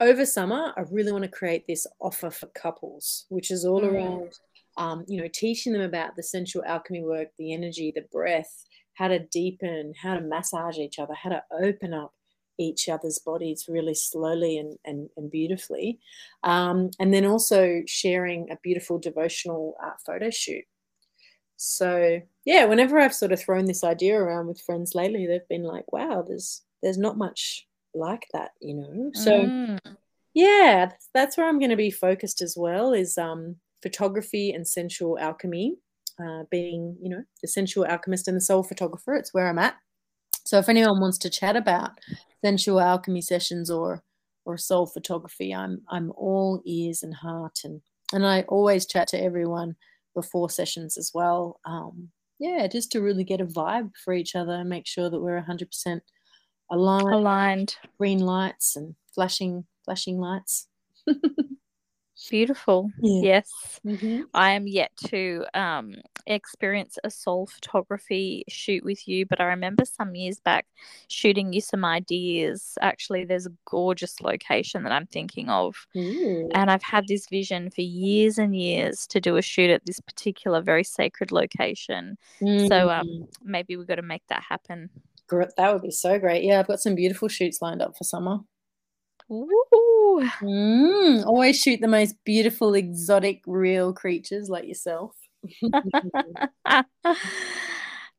over 0.02 0.26
summer, 0.26 0.74
I 0.76 0.82
really 0.92 1.14
want 1.14 1.24
to 1.24 1.30
create 1.30 1.66
this 1.66 1.88
offer 2.02 2.30
for 2.30 2.48
couples, 2.48 3.26
which 3.30 3.52
is 3.52 3.64
all 3.64 3.84
Mm. 3.84 3.94
around, 3.94 4.40
um, 4.76 5.06
you 5.08 5.22
know, 5.22 5.30
teaching 5.30 5.72
them 5.72 5.82
about 5.82 6.18
the 6.18 6.24
sensual 6.24 6.66
alchemy 6.66 7.04
work, 7.04 7.30
the 7.38 7.54
energy, 7.54 7.90
the 7.96 8.02
breath, 8.12 8.66
how 8.96 9.08
to 9.08 9.20
deepen, 9.20 9.94
how 10.04 10.16
to 10.16 10.22
massage 10.22 10.78
each 10.78 11.00
other, 11.00 11.14
how 11.14 11.30
to 11.30 11.42
open 11.54 11.94
up 11.94 12.14
each 12.58 12.90
other's 12.90 13.20
bodies 13.20 13.68
really 13.70 13.94
slowly 13.96 14.58
and, 14.58 14.78
and, 14.84 15.10
and 15.16 15.32
beautifully. 15.32 16.00
Um, 16.44 16.92
and 17.00 17.14
then 17.14 17.26
also 17.26 17.82
sharing 17.88 18.52
a 18.52 18.58
beautiful 18.62 19.00
devotional 19.00 19.78
uh, 19.82 19.92
photo 20.06 20.30
shoot. 20.30 20.66
So 21.58 22.22
yeah, 22.46 22.66
whenever 22.66 23.00
I've 23.00 23.14
sort 23.14 23.32
of 23.32 23.40
thrown 23.40 23.66
this 23.66 23.84
idea 23.84 24.18
around 24.20 24.48
with 24.48 24.62
friends 24.62 24.94
lately, 24.96 25.26
they've 25.26 25.48
been 25.50 25.64
like, 25.64 25.92
"Wow, 25.92 26.24
there's 26.28 26.64
there's 26.84 26.98
not 26.98 27.18
much 27.18 27.68
like 27.94 28.28
that," 28.34 28.52
you 28.62 28.74
know. 28.76 29.12
So 29.14 29.32
Mm. 29.32 29.98
yeah, 30.34 30.88
that's, 30.90 31.10
that's 31.14 31.38
where 31.38 31.48
I'm 31.48 31.60
going 31.60 31.72
to 31.72 31.76
be 31.78 31.92
focused 31.92 32.42
as 32.42 32.56
well 32.58 32.94
is 32.94 33.18
um, 33.18 33.56
photography 33.82 34.52
and 34.52 34.68
sensual 34.68 35.18
alchemy. 35.20 35.78
Uh, 36.18 36.44
being, 36.50 36.96
you 37.02 37.10
know, 37.10 37.22
the 37.42 37.48
sensual 37.48 37.86
alchemist 37.86 38.30
and 38.30 38.38
the 38.38 38.42
soul 38.42 38.64
photographer, 38.64 39.16
it's 39.16 39.34
where 39.34 39.50
I'm 39.50 39.60
at. 39.60 39.76
So 40.46 40.58
if 40.60 40.70
anyone 40.70 41.02
wants 41.02 41.18
to 41.20 41.30
chat 41.30 41.58
about 41.58 41.92
sensual 42.42 42.80
alchemy 42.80 43.22
sessions 43.22 43.70
or 43.70 44.04
or 44.46 44.58
soul 44.58 44.86
photography, 44.86 45.54
I'm 45.54 45.82
I'm 45.90 46.12
all 46.16 46.62
ears 46.66 47.04
and 47.04 47.14
heart, 47.14 47.60
and 47.66 47.82
and 48.14 48.26
I 48.26 48.42
always 48.44 48.86
chat 48.86 49.08
to 49.10 49.22
everyone 49.22 49.76
before 50.16 50.50
sessions 50.50 50.98
as 50.98 51.12
well. 51.14 51.60
Um, 51.66 52.10
yeah, 52.40 52.68
just 52.68 52.92
to 52.94 53.02
really 53.02 53.24
get 53.24 53.42
a 53.42 53.46
vibe 53.46 53.92
for 54.04 54.14
each 54.14 54.36
other 54.36 54.54
and 54.54 54.70
make 54.70 54.88
sure 54.88 55.10
that 55.10 55.22
we're 55.22 55.42
100% 55.42 56.00
aligned, 56.72 57.14
Aligned. 57.14 57.76
green 58.00 58.20
lights 58.20 58.76
and 58.76 58.96
flashing 59.14 59.66
flashing 59.86 60.20
lights. 60.20 60.68
Beautiful. 62.30 62.92
Yeah. 63.02 63.22
Yes. 63.22 63.80
Mhm. 63.86 64.24
I 64.34 64.52
am 64.52 64.68
yet 64.68 64.92
to 65.08 65.46
um, 65.54 65.96
experience 66.28 66.98
a 67.04 67.10
soul 67.12 67.46
photography 67.48 68.44
shoot 68.50 68.84
with 68.84 69.08
you, 69.08 69.26
but 69.26 69.40
I 69.42 69.46
remember 69.46 69.86
some 69.86 70.16
years 70.16 70.40
back 70.40 70.66
shooting 71.10 71.54
you 71.54 71.62
some 71.62 71.86
ideas. 71.86 72.78
Actually, 72.82 73.26
there's 73.26 73.46
a 73.46 73.54
gorgeous 73.66 74.22
location 74.22 74.84
that 74.84 74.92
I'm 74.92 75.08
thinking 75.08 75.50
of, 75.50 75.88
Ooh. 75.96 76.50
and 76.54 76.72
I've 76.72 76.84
had 76.84 77.08
this 77.08 77.28
vision 77.28 77.70
for 77.70 77.82
years 77.82 78.38
and 78.38 78.56
years 78.56 79.08
to 79.08 79.20
do 79.22 79.38
a 79.38 79.42
shoot 79.42 79.70
at 79.70 79.86
this 79.86 80.00
particular 80.00 80.62
very 80.62 80.84
sacred 80.84 81.32
location. 81.32 82.18
So 82.58 82.90
um, 82.92 83.06
Mm. 83.08 83.28
maybe 83.44 83.76
we've 83.78 83.88
got 83.88 83.96
to 83.96 84.02
make 84.02 84.26
that 84.28 84.44
happen. 84.44 84.90
That 85.58 85.74
would 85.74 85.82
be 85.82 85.92
so 85.92 86.20
great. 86.20 86.44
Yeah, 86.44 86.60
I've 86.60 86.68
got 86.68 86.80
some 86.80 86.96
beautiful 86.96 87.28
shoots 87.28 87.62
lined 87.62 87.82
up 87.82 87.98
for 87.98 88.04
summer. 88.04 88.40
Woo! 89.28 90.22
Mm, 90.42 91.26
always 91.26 91.60
shoot 91.60 91.82
the 91.82 91.88
most 91.88 92.16
beautiful, 92.24 92.74
exotic, 92.74 93.42
real 93.46 93.94
creatures 93.94 94.50
like 94.50 94.68
yourself. 94.68 95.16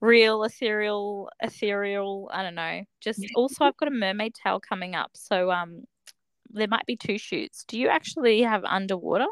Real, 0.01 0.45
ethereal, 0.45 1.31
ethereal. 1.41 2.31
I 2.33 2.43
don't 2.43 2.55
know. 2.55 2.83
Just 3.01 3.25
also, 3.35 3.65
I've 3.65 3.77
got 3.79 3.89
a 3.89 3.93
mermaid 3.93 4.35
tail 4.35 4.61
coming 4.61 4.95
up, 4.95 5.11
so 5.15 5.51
um, 5.51 5.85
there 6.51 6.69
might 6.69 6.85
be 6.85 6.97
two 6.97 7.17
shoots. 7.17 7.65
Do 7.67 7.79
you 7.79 7.89
actually 7.89 8.43
have 8.43 8.63
underwater, 8.65 9.27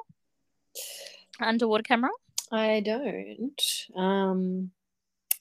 underwater 1.38 1.82
camera? 1.82 2.10
I 2.50 2.80
don't. 2.80 3.62
Um, 3.94 4.70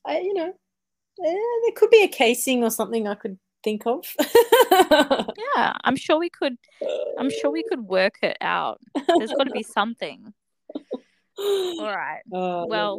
I 0.06 0.20
you 0.20 0.34
know, 0.34 0.50
eh, 0.50 1.34
there 1.64 1.76
could 1.76 1.90
be 1.90 2.04
a 2.04 2.10
casing 2.10 2.64
or 2.64 2.70
something 2.70 3.08
I 3.08 3.16
could 3.16 3.40
think 3.64 3.86
of. 3.86 4.04
yeah, 4.72 5.74
I'm 5.84 5.96
sure 5.96 6.20
we 6.20 6.30
could. 6.30 6.58
I'm 7.18 7.30
sure 7.30 7.52
we 7.52 7.64
could 7.64 7.82
work 7.82 8.16
it 8.22 8.38
out. 8.42 8.82
There's 9.18 9.32
got 9.32 9.46
to 9.46 9.52
be 9.52 9.64
something. 9.64 10.34
All 11.38 11.96
right. 11.96 12.22
Oh, 12.34 12.66
well, 12.68 12.98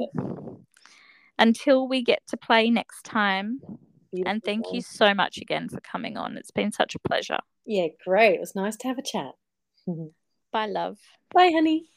until 1.38 1.88
we 1.88 2.02
get 2.02 2.20
to 2.28 2.36
play 2.36 2.70
next 2.70 3.02
time, 3.04 3.60
Beautiful. 4.12 4.30
and 4.30 4.44
thank 4.44 4.72
you 4.72 4.80
so 4.80 5.12
much 5.14 5.38
again 5.38 5.68
for 5.68 5.80
coming 5.80 6.16
on. 6.16 6.36
It's 6.36 6.50
been 6.50 6.70
such 6.70 6.94
a 6.94 6.98
pleasure. 7.00 7.38
Yeah, 7.66 7.88
great. 8.04 8.34
It 8.34 8.40
was 8.40 8.54
nice 8.54 8.76
to 8.78 8.88
have 8.88 8.98
a 8.98 9.02
chat. 9.02 9.32
Bye, 10.52 10.66
love. 10.66 10.98
Bye, 11.32 11.50
honey. 11.52 11.90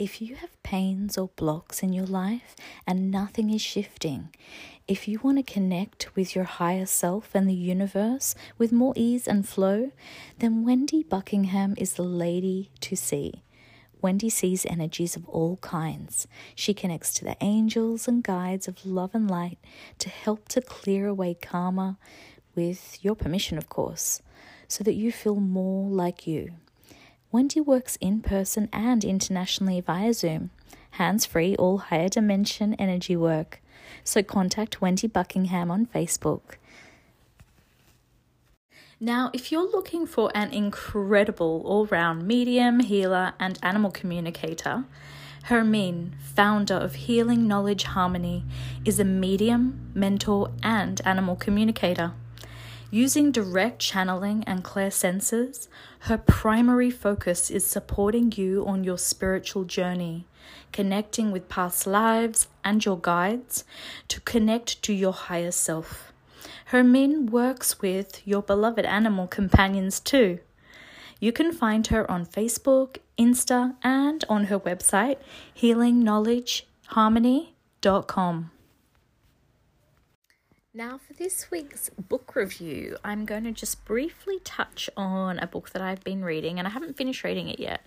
If 0.00 0.22
you 0.22 0.36
have 0.36 0.62
pains 0.62 1.18
or 1.18 1.28
blocks 1.36 1.82
in 1.82 1.92
your 1.92 2.06
life 2.06 2.56
and 2.86 3.10
nothing 3.10 3.50
is 3.50 3.60
shifting, 3.60 4.30
if 4.88 5.06
you 5.06 5.20
want 5.22 5.36
to 5.36 5.52
connect 5.52 6.16
with 6.16 6.34
your 6.34 6.46
higher 6.46 6.86
self 6.86 7.34
and 7.34 7.46
the 7.46 7.52
universe 7.52 8.34
with 8.56 8.72
more 8.72 8.94
ease 8.96 9.28
and 9.28 9.46
flow, 9.46 9.90
then 10.38 10.64
Wendy 10.64 11.02
Buckingham 11.02 11.74
is 11.76 11.92
the 11.92 12.02
lady 12.02 12.70
to 12.80 12.96
see. 12.96 13.42
Wendy 14.00 14.30
sees 14.30 14.64
energies 14.64 15.16
of 15.16 15.28
all 15.28 15.58
kinds. 15.58 16.26
She 16.54 16.72
connects 16.72 17.12
to 17.14 17.24
the 17.26 17.36
angels 17.42 18.08
and 18.08 18.24
guides 18.24 18.68
of 18.68 18.86
love 18.86 19.14
and 19.14 19.30
light 19.30 19.58
to 19.98 20.08
help 20.08 20.48
to 20.48 20.62
clear 20.62 21.08
away 21.08 21.34
karma, 21.34 21.98
with 22.54 22.98
your 23.02 23.14
permission, 23.14 23.58
of 23.58 23.68
course, 23.68 24.22
so 24.66 24.82
that 24.82 24.94
you 24.94 25.12
feel 25.12 25.36
more 25.36 25.90
like 25.90 26.26
you. 26.26 26.52
Wendy 27.32 27.60
works 27.60 27.96
in 28.00 28.20
person 28.20 28.68
and 28.72 29.04
internationally 29.04 29.80
via 29.80 30.12
Zoom, 30.12 30.50
hands 30.92 31.26
free, 31.26 31.54
all 31.56 31.78
higher 31.78 32.08
dimension 32.08 32.74
energy 32.74 33.14
work. 33.14 33.60
So 34.02 34.22
contact 34.22 34.80
Wendy 34.80 35.06
Buckingham 35.06 35.70
on 35.70 35.86
Facebook. 35.86 36.56
Now, 38.98 39.30
if 39.32 39.50
you're 39.50 39.70
looking 39.70 40.06
for 40.06 40.30
an 40.34 40.52
incredible 40.52 41.62
all 41.64 41.86
round 41.86 42.26
medium, 42.26 42.80
healer, 42.80 43.32
and 43.38 43.58
animal 43.62 43.90
communicator, 43.90 44.84
Hermine, 45.44 46.16
founder 46.20 46.74
of 46.74 46.96
Healing 46.96 47.48
Knowledge 47.48 47.84
Harmony, 47.84 48.44
is 48.84 49.00
a 49.00 49.04
medium, 49.04 49.90
mentor, 49.94 50.50
and 50.62 51.00
animal 51.04 51.36
communicator. 51.36 52.12
Using 52.92 53.30
direct 53.30 53.78
channeling 53.78 54.42
and 54.48 54.64
clairsenses, 54.64 55.68
her 56.00 56.18
primary 56.18 56.90
focus 56.90 57.48
is 57.48 57.64
supporting 57.64 58.32
you 58.32 58.66
on 58.66 58.82
your 58.82 58.98
spiritual 58.98 59.62
journey, 59.62 60.26
connecting 60.72 61.30
with 61.30 61.48
past 61.48 61.86
lives 61.86 62.48
and 62.64 62.84
your 62.84 62.98
guides 62.98 63.62
to 64.08 64.20
connect 64.22 64.82
to 64.82 64.92
your 64.92 65.12
higher 65.12 65.52
self. 65.52 66.12
Hermine 66.66 67.26
works 67.26 67.80
with 67.80 68.26
your 68.26 68.42
beloved 68.42 68.84
animal 68.84 69.28
companions 69.28 70.00
too. 70.00 70.40
You 71.20 71.30
can 71.30 71.52
find 71.52 71.86
her 71.88 72.10
on 72.10 72.24
Facebook, 72.26 72.96
Insta, 73.16 73.76
and 73.84 74.24
on 74.28 74.46
her 74.46 74.58
website, 74.58 75.18
healingknowledgeharmony.com. 75.56 78.50
Now, 80.72 80.98
for 80.98 81.14
this 81.14 81.50
week's 81.50 81.88
book 81.88 82.36
review, 82.36 82.96
I'm 83.02 83.24
going 83.24 83.42
to 83.42 83.50
just 83.50 83.84
briefly 83.84 84.38
touch 84.44 84.88
on 84.96 85.40
a 85.40 85.48
book 85.48 85.70
that 85.70 85.82
I've 85.82 86.04
been 86.04 86.24
reading, 86.24 86.60
and 86.60 86.68
I 86.68 86.70
haven't 86.70 86.96
finished 86.96 87.24
reading 87.24 87.48
it 87.48 87.58
yet, 87.58 87.84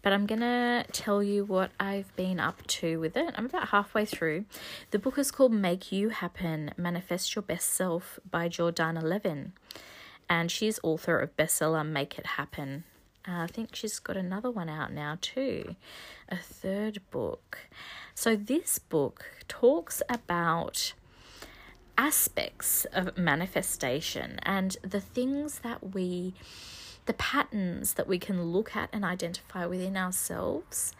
but 0.00 0.14
I'm 0.14 0.24
going 0.24 0.40
to 0.40 0.86
tell 0.92 1.22
you 1.22 1.44
what 1.44 1.72
I've 1.78 2.16
been 2.16 2.40
up 2.40 2.66
to 2.68 2.98
with 2.98 3.18
it. 3.18 3.34
I'm 3.36 3.44
about 3.44 3.68
halfway 3.68 4.06
through. 4.06 4.46
The 4.92 4.98
book 4.98 5.18
is 5.18 5.30
called 5.30 5.52
Make 5.52 5.92
You 5.92 6.08
Happen 6.08 6.70
Manifest 6.78 7.34
Your 7.34 7.42
Best 7.42 7.68
Self 7.68 8.18
by 8.30 8.48
Jordana 8.48 9.02
Levin, 9.02 9.52
and 10.26 10.50
she's 10.50 10.80
author 10.82 11.18
of 11.18 11.36
bestseller 11.36 11.86
Make 11.86 12.18
It 12.18 12.24
Happen. 12.24 12.84
Uh, 13.28 13.42
I 13.42 13.46
think 13.46 13.76
she's 13.76 13.98
got 13.98 14.16
another 14.16 14.50
one 14.50 14.70
out 14.70 14.90
now 14.90 15.18
too, 15.20 15.76
a 16.30 16.38
third 16.38 17.02
book. 17.10 17.58
So, 18.14 18.36
this 18.36 18.78
book 18.78 19.26
talks 19.48 20.00
about 20.08 20.94
aspects 21.96 22.84
of 22.92 23.16
manifestation 23.16 24.38
and 24.42 24.76
the 24.82 25.00
things 25.00 25.60
that 25.60 25.94
we, 25.94 26.34
the 27.06 27.12
patterns 27.14 27.94
that 27.94 28.08
we 28.08 28.18
can 28.18 28.42
look 28.44 28.74
at 28.76 28.88
and 28.92 29.04
identify 29.04 29.66
within 29.66 29.96
ourselves 29.96 30.94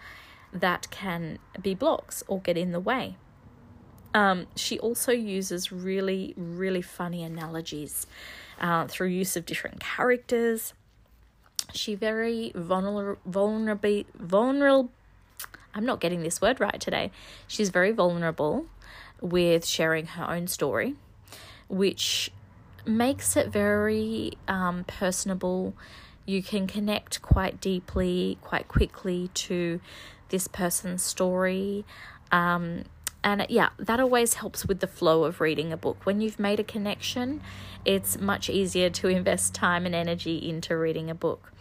that 0.53 0.91
can 0.91 1.39
be 1.61 1.75
blocks 1.75 2.23
or 2.29 2.41
get 2.41 2.57
in 2.57 2.73
the 2.73 2.81
way. 2.81 3.17
Um, 4.15 4.47
she 4.55 4.79
also 4.79 5.13
uses 5.13 5.73
really, 5.73 6.35
really 6.37 6.83
funny 6.83 7.23
analogies 7.23 8.07
uh, 8.61 8.87
through 8.87 9.09
use 9.09 9.37
of 9.37 9.47
different 9.47 9.81
characters. 9.81 10.75
She 11.73 11.95
very 11.95 12.53
vulnerable, 12.55 13.21
vulnerable, 13.25 14.05
vulnerable. 14.15 14.91
I'm 15.75 15.87
not 15.87 16.01
getting 16.01 16.23
this 16.23 16.43
word 16.43 16.61
right 16.61 16.79
today. 16.79 17.11
She's 17.49 17.71
very 17.71 17.93
vulnerable 17.93 18.67
with 19.23 19.65
sharing 19.65 20.07
her 20.07 20.29
own 20.29 20.47
story, 20.49 20.97
which 21.69 22.31
makes 22.85 23.37
it 23.37 23.49
very 23.49 24.33
um, 24.49 24.85
personable. 24.85 25.75
You 26.27 26.43
can 26.43 26.67
connect 26.67 27.23
quite 27.23 27.61
deeply, 27.61 28.39
quite 28.43 28.69
quickly 28.69 29.31
to 29.35 29.81
this 30.29 30.49
person's 30.49 31.03
story. 31.03 31.85
Um, 32.31 32.85
and 33.25 33.47
yeah, 33.49 33.69
that 33.79 34.01
always 34.01 34.35
helps 34.35 34.67
with 34.67 34.81
the 34.81 34.87
flow 34.87 35.25
of 35.25 35.41
reading 35.41 35.73
a 35.73 35.77
book. 35.77 36.05
When 36.05 36.21
you've 36.21 36.41
made 36.41 36.59
a 36.59 36.65
connection, 36.65 37.41
it's 37.85 38.19
much 38.19 38.51
easier 38.51 38.91
to 38.91 39.09
invest 39.09 39.55
time 39.55 39.87
and 39.87 39.95
energy 39.95 40.37
into 40.49 40.77
reading 40.77 41.09
a 41.09 41.15
book. 41.15 41.53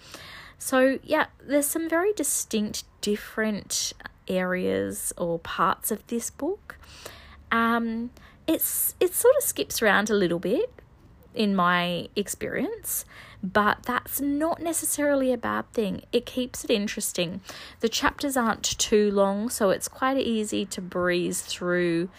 So, 0.58 1.00
yeah, 1.04 1.28
there's 1.44 1.68
some 1.68 1.90
very 1.90 2.14
distinct, 2.14 2.84
different 3.02 3.94
areas 4.28 5.14
or 5.18 5.40
parts 5.40 5.92
of 5.92 6.06
this 6.08 6.30
book. 6.30 6.78
Um, 7.52 8.12
it's 8.48 8.96
it 9.00 9.14
sort 9.14 9.36
of 9.38 9.44
skips 9.44 9.82
around 9.82 10.10
a 10.10 10.14
little 10.14 10.40
bit 10.40 10.72
in 11.34 11.56
my 11.56 12.10
experience, 12.16 13.06
but 13.42 13.84
that's 13.84 14.20
not 14.20 14.62
necessarily 14.62 15.32
a 15.32 15.38
bad 15.38 15.72
thing. 15.74 16.04
It 16.12 16.26
keeps 16.26 16.64
it 16.64 16.70
interesting. 16.70 17.42
The 17.80 17.90
chapters 17.90 18.36
aren't 18.36 18.64
too 18.64 19.12
long, 19.12 19.50
so 19.50 19.70
it's 19.70 19.88
quite 19.88 20.18
easy 20.18 20.66
to 20.66 20.82
breeze 20.82 21.42
through 21.42 22.10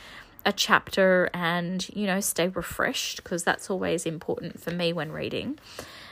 a 0.44 0.52
chapter 0.52 1.30
and 1.32 1.88
you 1.94 2.04
know 2.04 2.18
stay 2.18 2.48
refreshed 2.48 3.22
because 3.22 3.44
that's 3.44 3.70
always 3.70 4.04
important 4.06 4.60
for 4.60 4.70
me 4.70 4.92
when 4.92 5.12
reading. 5.12 5.58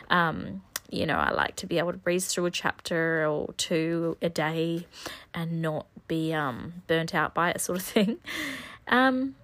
Um, 0.09 0.63
you 0.91 1.07
know, 1.07 1.17
I 1.17 1.31
like 1.33 1.57
to 1.57 1.67
be 1.67 1.79
able 1.79 1.93
to 1.93 1.99
breeze 1.99 2.27
through 2.27 2.47
a 2.47 2.51
chapter 2.51 3.25
or 3.27 3.53
two 3.57 4.17
a 4.21 4.29
day 4.29 4.87
and 5.33 5.63
not 5.63 5.87
be 6.09 6.35
um, 6.35 6.83
burnt 6.89 7.15
out 7.15 7.33
by 7.33 7.51
it, 7.51 7.61
sort 7.61 7.79
of 7.79 7.85
thing. 7.97 8.19
Um, 8.91 9.37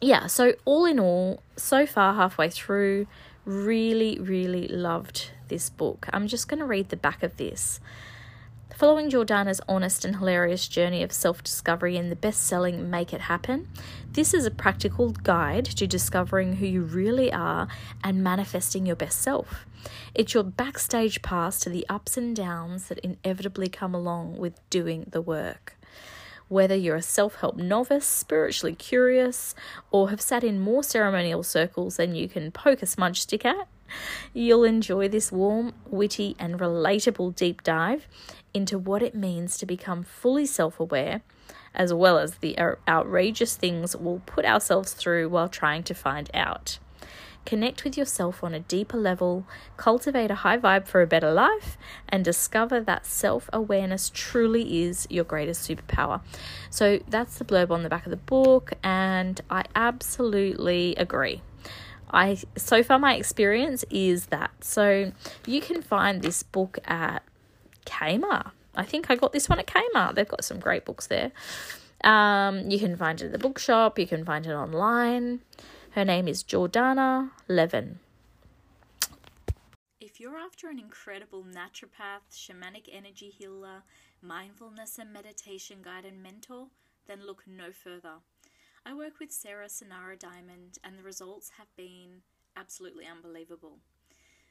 yeah, 0.00 0.26
so 0.26 0.54
all 0.64 0.84
in 0.84 1.00
all, 1.00 1.42
so 1.56 1.86
far 1.86 2.14
halfway 2.14 2.50
through, 2.50 3.06
really, 3.44 4.18
really 4.18 4.68
loved 4.68 5.30
this 5.48 5.70
book. 5.70 6.06
I'm 6.12 6.28
just 6.28 6.48
going 6.48 6.60
to 6.60 6.66
read 6.66 6.90
the 6.90 6.96
back 6.96 7.22
of 7.22 7.36
this. 7.38 7.80
Following 8.76 9.10
Jordana's 9.10 9.62
honest 9.66 10.04
and 10.04 10.16
hilarious 10.16 10.68
journey 10.68 11.02
of 11.02 11.10
self 11.10 11.42
discovery 11.42 11.96
in 11.96 12.10
the 12.10 12.16
best 12.16 12.44
selling 12.44 12.90
Make 12.90 13.14
It 13.14 13.22
Happen, 13.22 13.68
this 14.12 14.34
is 14.34 14.44
a 14.44 14.50
practical 14.50 15.12
guide 15.12 15.64
to 15.64 15.86
discovering 15.86 16.56
who 16.56 16.66
you 16.66 16.82
really 16.82 17.32
are 17.32 17.68
and 18.04 18.22
manifesting 18.22 18.84
your 18.84 18.96
best 18.96 19.22
self. 19.22 19.64
It's 20.14 20.34
your 20.34 20.42
backstage 20.42 21.22
pass 21.22 21.58
to 21.60 21.70
the 21.70 21.86
ups 21.88 22.18
and 22.18 22.36
downs 22.36 22.88
that 22.88 22.98
inevitably 22.98 23.68
come 23.68 23.94
along 23.94 24.36
with 24.36 24.60
doing 24.68 25.06
the 25.10 25.22
work. 25.22 25.75
Whether 26.48 26.76
you're 26.76 26.96
a 26.96 27.02
self 27.02 27.36
help 27.36 27.56
novice, 27.56 28.06
spiritually 28.06 28.74
curious, 28.74 29.54
or 29.90 30.10
have 30.10 30.20
sat 30.20 30.44
in 30.44 30.60
more 30.60 30.84
ceremonial 30.84 31.42
circles 31.42 31.96
than 31.96 32.14
you 32.14 32.28
can 32.28 32.52
poke 32.52 32.82
a 32.82 32.86
smudge 32.86 33.20
stick 33.20 33.44
at, 33.44 33.66
you'll 34.32 34.64
enjoy 34.64 35.08
this 35.08 35.32
warm, 35.32 35.72
witty, 35.88 36.36
and 36.38 36.60
relatable 36.60 37.34
deep 37.34 37.62
dive 37.64 38.06
into 38.54 38.78
what 38.78 39.02
it 39.02 39.14
means 39.14 39.58
to 39.58 39.66
become 39.66 40.04
fully 40.04 40.46
self 40.46 40.78
aware, 40.78 41.22
as 41.74 41.92
well 41.92 42.18
as 42.18 42.36
the 42.36 42.56
outrageous 42.88 43.56
things 43.56 43.96
we'll 43.96 44.22
put 44.24 44.44
ourselves 44.44 44.92
through 44.92 45.28
while 45.28 45.48
trying 45.48 45.82
to 45.82 45.94
find 45.94 46.30
out 46.32 46.78
connect 47.46 47.84
with 47.84 47.96
yourself 47.96 48.44
on 48.44 48.52
a 48.52 48.60
deeper 48.60 48.96
level, 48.96 49.46
cultivate 49.76 50.30
a 50.30 50.36
high 50.36 50.58
vibe 50.58 50.86
for 50.86 51.00
a 51.00 51.06
better 51.06 51.32
life, 51.32 51.78
and 52.08 52.24
discover 52.24 52.80
that 52.80 53.06
self 53.06 53.48
awareness 53.52 54.10
truly 54.12 54.82
is 54.82 55.06
your 55.08 55.24
greatest 55.24 55.68
superpower. 55.68 56.20
So 56.68 57.00
that's 57.08 57.38
the 57.38 57.44
blurb 57.44 57.70
on 57.70 57.82
the 57.82 57.88
back 57.88 58.04
of 58.04 58.10
the 58.10 58.16
book, 58.16 58.74
and 58.82 59.40
I 59.48 59.64
absolutely 59.74 60.94
agree. 60.96 61.40
I 62.10 62.38
so 62.56 62.82
far 62.82 62.98
my 62.98 63.14
experience 63.14 63.84
is 63.90 64.26
that 64.26 64.50
so 64.60 65.12
you 65.46 65.60
can 65.60 65.82
find 65.82 66.22
this 66.22 66.42
book 66.44 66.78
at 66.84 67.22
Kmart 67.84 68.52
I 68.76 68.84
think 68.84 69.10
I 69.10 69.16
got 69.16 69.32
this 69.32 69.48
one 69.48 69.58
at 69.58 69.66
Kmart. 69.66 70.14
They've 70.14 70.28
got 70.28 70.44
some 70.44 70.60
great 70.60 70.84
books 70.84 71.06
there. 71.06 71.32
Um, 72.04 72.70
you 72.70 72.78
can 72.78 72.96
find 72.96 73.20
it 73.20 73.26
at 73.26 73.32
the 73.32 73.38
bookshop, 73.38 73.98
you 73.98 74.06
can 74.06 74.24
find 74.24 74.46
it 74.46 74.52
online. 74.52 75.40
Her 75.96 76.04
name 76.04 76.28
is 76.28 76.44
Jordana 76.44 77.30
Levin. 77.48 78.00
If 79.98 80.20
you're 80.20 80.36
after 80.36 80.68
an 80.68 80.78
incredible 80.78 81.42
naturopath, 81.42 82.30
shamanic 82.30 82.90
energy 82.92 83.30
healer, 83.30 83.82
mindfulness 84.20 84.98
and 84.98 85.10
meditation 85.10 85.78
guide 85.82 86.04
and 86.04 86.22
mentor, 86.22 86.66
then 87.06 87.24
look 87.24 87.44
no 87.46 87.72
further. 87.72 88.16
I 88.84 88.92
work 88.92 89.18
with 89.18 89.32
Sarah 89.32 89.68
Sonara 89.68 90.18
Diamond, 90.18 90.76
and 90.84 90.98
the 90.98 91.02
results 91.02 91.52
have 91.56 91.74
been 91.78 92.20
absolutely 92.58 93.06
unbelievable. 93.06 93.78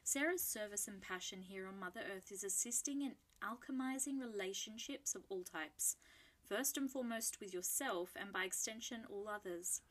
Sarah's 0.04 0.42
service 0.42 0.88
and 0.88 1.00
passion 1.00 1.44
here 1.44 1.68
on 1.68 1.80
Mother 1.80 2.02
Earth 2.12 2.32
is 2.32 2.44
assisting 2.44 3.04
in 3.04 3.12
alchemizing 3.44 4.20
relationships 4.20 5.14
of 5.14 5.22
all 5.30 5.44
types, 5.44 5.98
first 6.44 6.76
and 6.76 6.90
foremost 6.90 7.40
with 7.40 7.54
yourself, 7.54 8.16
and 8.20 8.34
by 8.34 8.46
extension, 8.46 9.02
all 9.08 9.30
others. 9.30 9.82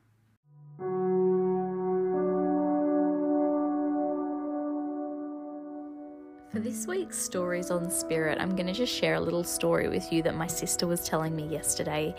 For 6.52 6.60
this 6.62 6.86
week's 6.88 7.18
Stories 7.18 7.70
on 7.70 7.92
Spirit, 7.92 8.38
I'm 8.40 8.56
going 8.56 8.68
to 8.68 8.74
just 8.74 8.94
share 8.94 9.16
a 9.16 9.20
little 9.20 9.44
story 9.44 9.90
with 9.90 10.14
you 10.14 10.24
that 10.24 10.36
my 10.36 10.48
sister 10.48 10.88
was 10.88 11.06
telling 11.06 11.36
me 11.36 11.46
yesterday. 11.48 12.16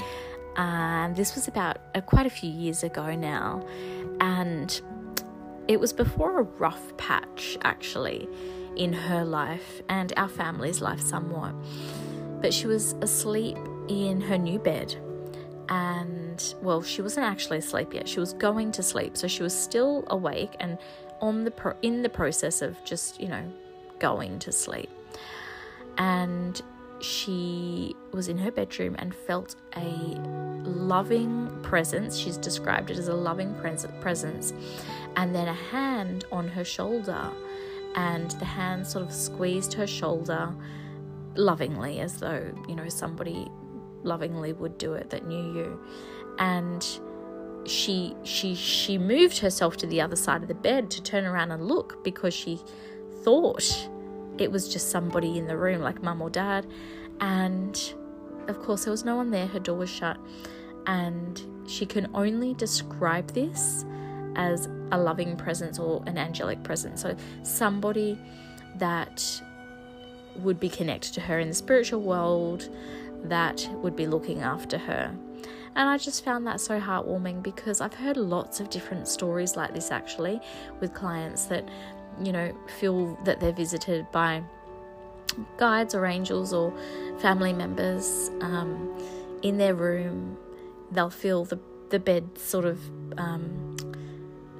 Um, 0.57 1.14
this 1.14 1.35
was 1.35 1.49
about 1.49 1.79
uh, 1.95 2.03
quite 2.03 2.27
a 2.27 2.31
few 2.31 2.51
years 2.51 2.83
ago 2.83 3.14
now, 3.14 3.67
and 4.21 4.79
it 5.69 5.81
was 5.81 5.95
before 5.95 6.41
a 6.41 6.43
rough 6.43 6.95
patch 6.99 7.57
actually 7.62 8.29
in 8.77 8.93
her 8.93 9.24
life 9.24 9.83
and 9.89 10.12
our 10.16 10.29
family's 10.29 10.81
life 10.81 11.01
somewhat. 11.01 11.55
But 12.41 12.53
she 12.53 12.66
was 12.66 12.93
asleep 13.01 13.57
in 13.89 14.20
her 14.20 14.39
new 14.39 14.59
bed, 14.59 14.95
and 15.68 16.55
well, 16.62 16.83
she 16.83 17.03
wasn't 17.03 17.27
actually 17.27 17.59
asleep 17.59 17.95
yet. 17.95 18.09
She 18.09 18.20
was 18.20 18.33
going 18.35 18.72
to 18.72 18.83
sleep, 18.83 19.16
so 19.16 19.27
she 19.27 19.43
was 19.43 19.57
still 19.57 20.05
awake 20.09 20.55
and 20.61 20.79
on 21.20 21.45
the 21.45 21.51
pro- 21.51 21.77
in 21.83 22.03
the 22.03 22.09
process 22.09 22.62
of 22.62 22.83
just 22.85 23.20
you 23.20 23.29
know 23.29 23.51
going 23.99 24.39
to 24.41 24.53
sleep. 24.53 24.91
And 25.99 26.61
she 27.01 27.95
was 28.12 28.29
in 28.29 28.39
her 28.39 28.51
bedroom 28.51 28.97
and 28.99 29.14
felt 29.14 29.57
a 29.77 29.81
loving 30.64 31.49
presence. 31.62 32.16
She's 32.16 32.37
described 32.37 32.91
it 32.91 32.99
as 32.99 33.09
a 33.09 33.14
loving 33.14 33.55
pres- 33.55 33.87
presence, 34.01 34.53
and 35.16 35.35
then 35.35 35.49
a 35.49 35.55
hand 35.55 36.24
on 36.31 36.49
her 36.49 36.64
shoulder, 36.64 37.31
and 37.97 38.30
the 38.32 38.44
hand 38.44 38.86
sort 38.86 39.05
of 39.05 39.12
squeezed 39.12 39.72
her 39.74 39.86
shoulder 39.86 40.55
lovingly, 41.34 42.01
as 42.01 42.18
though 42.18 42.53
you 42.68 42.76
know 42.76 42.88
somebody 42.88 43.49
lovingly 44.03 44.53
would 44.53 44.78
do 44.78 44.94
it 44.94 45.11
that 45.11 45.26
knew 45.26 45.55
you, 45.55 45.80
and 46.38 47.01
she 47.64 48.14
she 48.22 48.55
she 48.55 48.97
moved 48.97 49.38
herself 49.38 49.76
to 49.78 49.86
the 49.86 50.01
other 50.01 50.16
side 50.16 50.42
of 50.42 50.49
the 50.49 50.55
bed 50.55 50.90
to 50.90 51.03
turn 51.03 51.24
around 51.24 51.51
and 51.51 51.66
look 51.66 52.05
because 52.05 52.32
she 52.32 52.61
thought 53.24 53.88
it 54.38 54.51
was 54.51 54.68
just 54.68 54.90
somebody 54.90 55.38
in 55.38 55.47
the 55.47 55.57
room, 55.57 55.80
like 55.80 56.03
mum 56.03 56.20
or 56.22 56.30
dad. 56.30 56.66
And 57.20 57.94
of 58.49 58.61
course, 58.62 58.84
there 58.84 58.90
was 58.90 59.05
no 59.05 59.16
one 59.16 59.30
there, 59.30 59.47
her 59.47 59.59
door 59.59 59.76
was 59.76 59.90
shut. 59.90 60.18
And 60.86 61.40
she 61.66 61.86
can 61.86 62.09
only 62.14 62.55
describe 62.55 63.32
this 63.32 63.84
as 64.37 64.68
a 64.93 64.99
loving 64.99 65.37
presence 65.37 65.78
or 65.78 66.03
an 66.07 66.18
angelic 66.18 66.62
presence. 66.62 67.03
So, 67.03 67.16
somebody 67.43 68.18
that 68.76 69.43
would 70.37 70.61
be 70.61 70.68
connected 70.68 71.14
to 71.14 71.20
her 71.22 71.41
in 71.41 71.49
the 71.49 71.55
spiritual 71.55 72.03
world, 72.03 72.68
that 73.24 73.68
would 73.82 73.97
be 73.97 74.07
looking 74.07 74.43
after 74.43 74.78
her. 74.78 75.14
And 75.74 75.91
I 75.91 75.99
just 75.99 76.24
found 76.24 76.47
that 76.47 76.61
so 76.61 76.80
heartwarming 76.80 77.43
because 77.43 77.80
I've 77.80 77.95
heard 77.95 78.16
lots 78.16 78.61
of 78.61 78.70
different 78.70 79.09
stories 79.09 79.57
like 79.57 79.74
this 79.74 79.91
actually 79.91 80.41
with 80.80 80.95
clients 80.95 81.47
that 81.47 81.68
you 82.22 82.32
know, 82.32 82.55
feel 82.78 83.18
that 83.24 83.41
they're 83.41 83.53
visited 83.53 84.11
by 84.12 84.43
guides 85.59 85.95
or 85.95 86.07
angels 86.07 86.53
or 86.53 86.72
family 87.18 87.53
members 87.53 88.30
um, 88.41 88.97
in 89.43 89.59
their 89.59 89.74
room. 89.74 90.37
They'll 90.93 91.11
feel 91.11 91.45
the, 91.45 91.59
the 91.91 91.99
bed 91.99 92.39
sort 92.39 92.64
of 92.64 92.80
um, 93.18 93.76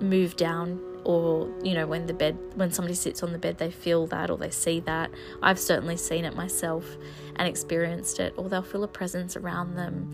move 0.01 0.37
down, 0.37 0.81
or 1.05 1.49
you 1.63 1.75
know, 1.75 1.87
when 1.87 2.07
the 2.07 2.15
bed 2.15 2.39
when 2.55 2.71
somebody 2.71 2.95
sits 2.95 3.23
on 3.23 3.33
the 3.33 3.39
bed, 3.39 3.59
they 3.59 3.71
feel 3.71 4.07
that 4.09 4.31
or 4.31 4.37
they 4.37 4.51
see 4.51 4.81
that. 4.81 5.11
I've 5.43 5.59
certainly 5.59 5.97
seen 5.97 6.25
it 6.25 6.35
myself 6.35 6.85
and 7.37 7.49
experienced 7.49 8.21
it, 8.21 8.35
or 8.37 8.49
they'll 8.49 8.63
feel 8.63 8.85
a 8.85 8.89
presence 8.89 9.37
around 9.37 9.75
them. 9.77 10.13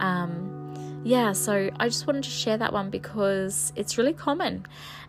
Um, 0.00 0.61
yeah, 1.04 1.32
so 1.32 1.70
I 1.78 1.88
just 1.88 2.06
wanted 2.06 2.24
to 2.24 2.30
share 2.30 2.56
that 2.58 2.72
one 2.72 2.90
because 2.90 3.72
it's 3.76 3.98
really 3.98 4.12
common. 4.12 4.66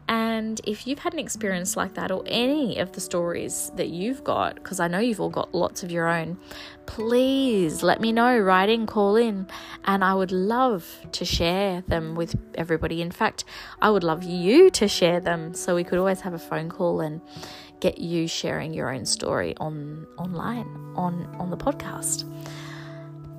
And 0.08 0.60
if 0.66 0.86
you've 0.86 1.00
had 1.00 1.14
an 1.14 1.20
experience 1.20 1.78
like 1.78 1.94
that, 1.94 2.12
or 2.12 2.24
any 2.26 2.78
of 2.80 2.91
the 2.91 3.00
stories 3.00 3.72
that 3.76 3.88
you've 3.88 4.24
got, 4.24 4.56
because 4.56 4.80
I 4.80 4.88
know 4.89 5.00
you've 5.00 5.22
all 5.22 5.30
got 5.30 5.56
lots 5.56 5.82
of 5.82 5.91
your 5.91 6.10
own, 6.10 6.38
please 6.88 7.84
let 7.84 8.02
me 8.02 8.12
know, 8.12 8.38
write 8.38 8.70
in, 8.70 8.86
call 8.86 9.16
in, 9.16 9.48
and 9.86 10.04
I 10.04 10.14
would 10.14 10.32
love 10.32 10.86
to 11.14 11.24
share 11.24 11.82
them 11.88 12.16
with 12.16 12.36
everybody. 12.56 13.02
In 13.02 13.12
fact, 13.12 13.46
I 13.82 13.89
would 13.91 14.04
love 14.04 14.24
you 14.24 14.70
to 14.72 14.88
share 14.89 15.22
them 15.22 15.54
so 15.54 15.74
we 15.74 15.86
could 15.86 16.00
always 16.00 16.22
have 16.22 16.34
a 16.34 16.39
phone 16.39 16.70
call 16.70 17.00
and 17.00 17.22
get 17.80 17.98
you 17.98 18.28
sharing 18.28 18.74
your 18.74 18.94
own 18.94 19.06
story 19.06 19.56
on 19.58 20.08
online 20.18 20.68
on 20.96 21.26
on 21.39 21.50
the 21.50 21.58
podcast. 21.58 22.26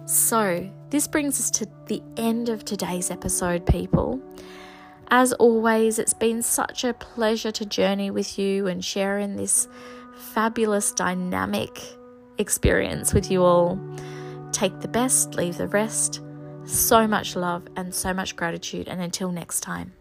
So, 0.07 0.71
this 0.95 1.09
brings 1.09 1.41
us 1.41 1.51
to 1.51 1.67
the 1.87 2.01
end 2.17 2.49
of 2.49 2.65
today's 2.65 3.11
episode, 3.11 3.67
people. 3.67 4.23
As 5.09 5.33
always, 5.33 5.99
it's 5.99 6.15
been 6.15 6.41
such 6.41 6.85
a 6.85 6.95
pleasure 6.95 7.51
to 7.51 7.67
journey 7.67 8.13
with 8.13 8.39
you 8.39 8.69
and 8.69 8.85
sharing 8.85 9.35
this 9.35 9.67
fabulous, 10.17 10.93
dynamic 10.93 11.83
experience 12.39 13.13
with 13.13 13.29
you 13.29 13.43
all. 13.43 13.77
Take 14.53 14.79
the 14.79 14.87
best, 14.87 15.35
leave 15.35 15.57
the 15.57 15.67
rest. 15.67 16.23
So 16.65 17.09
much 17.09 17.35
love 17.35 17.67
and 17.75 17.93
so 17.93 18.15
much 18.15 18.37
gratitude, 18.37 18.87
and 18.87 19.03
until 19.03 19.33
next 19.33 19.63
time. 19.63 19.95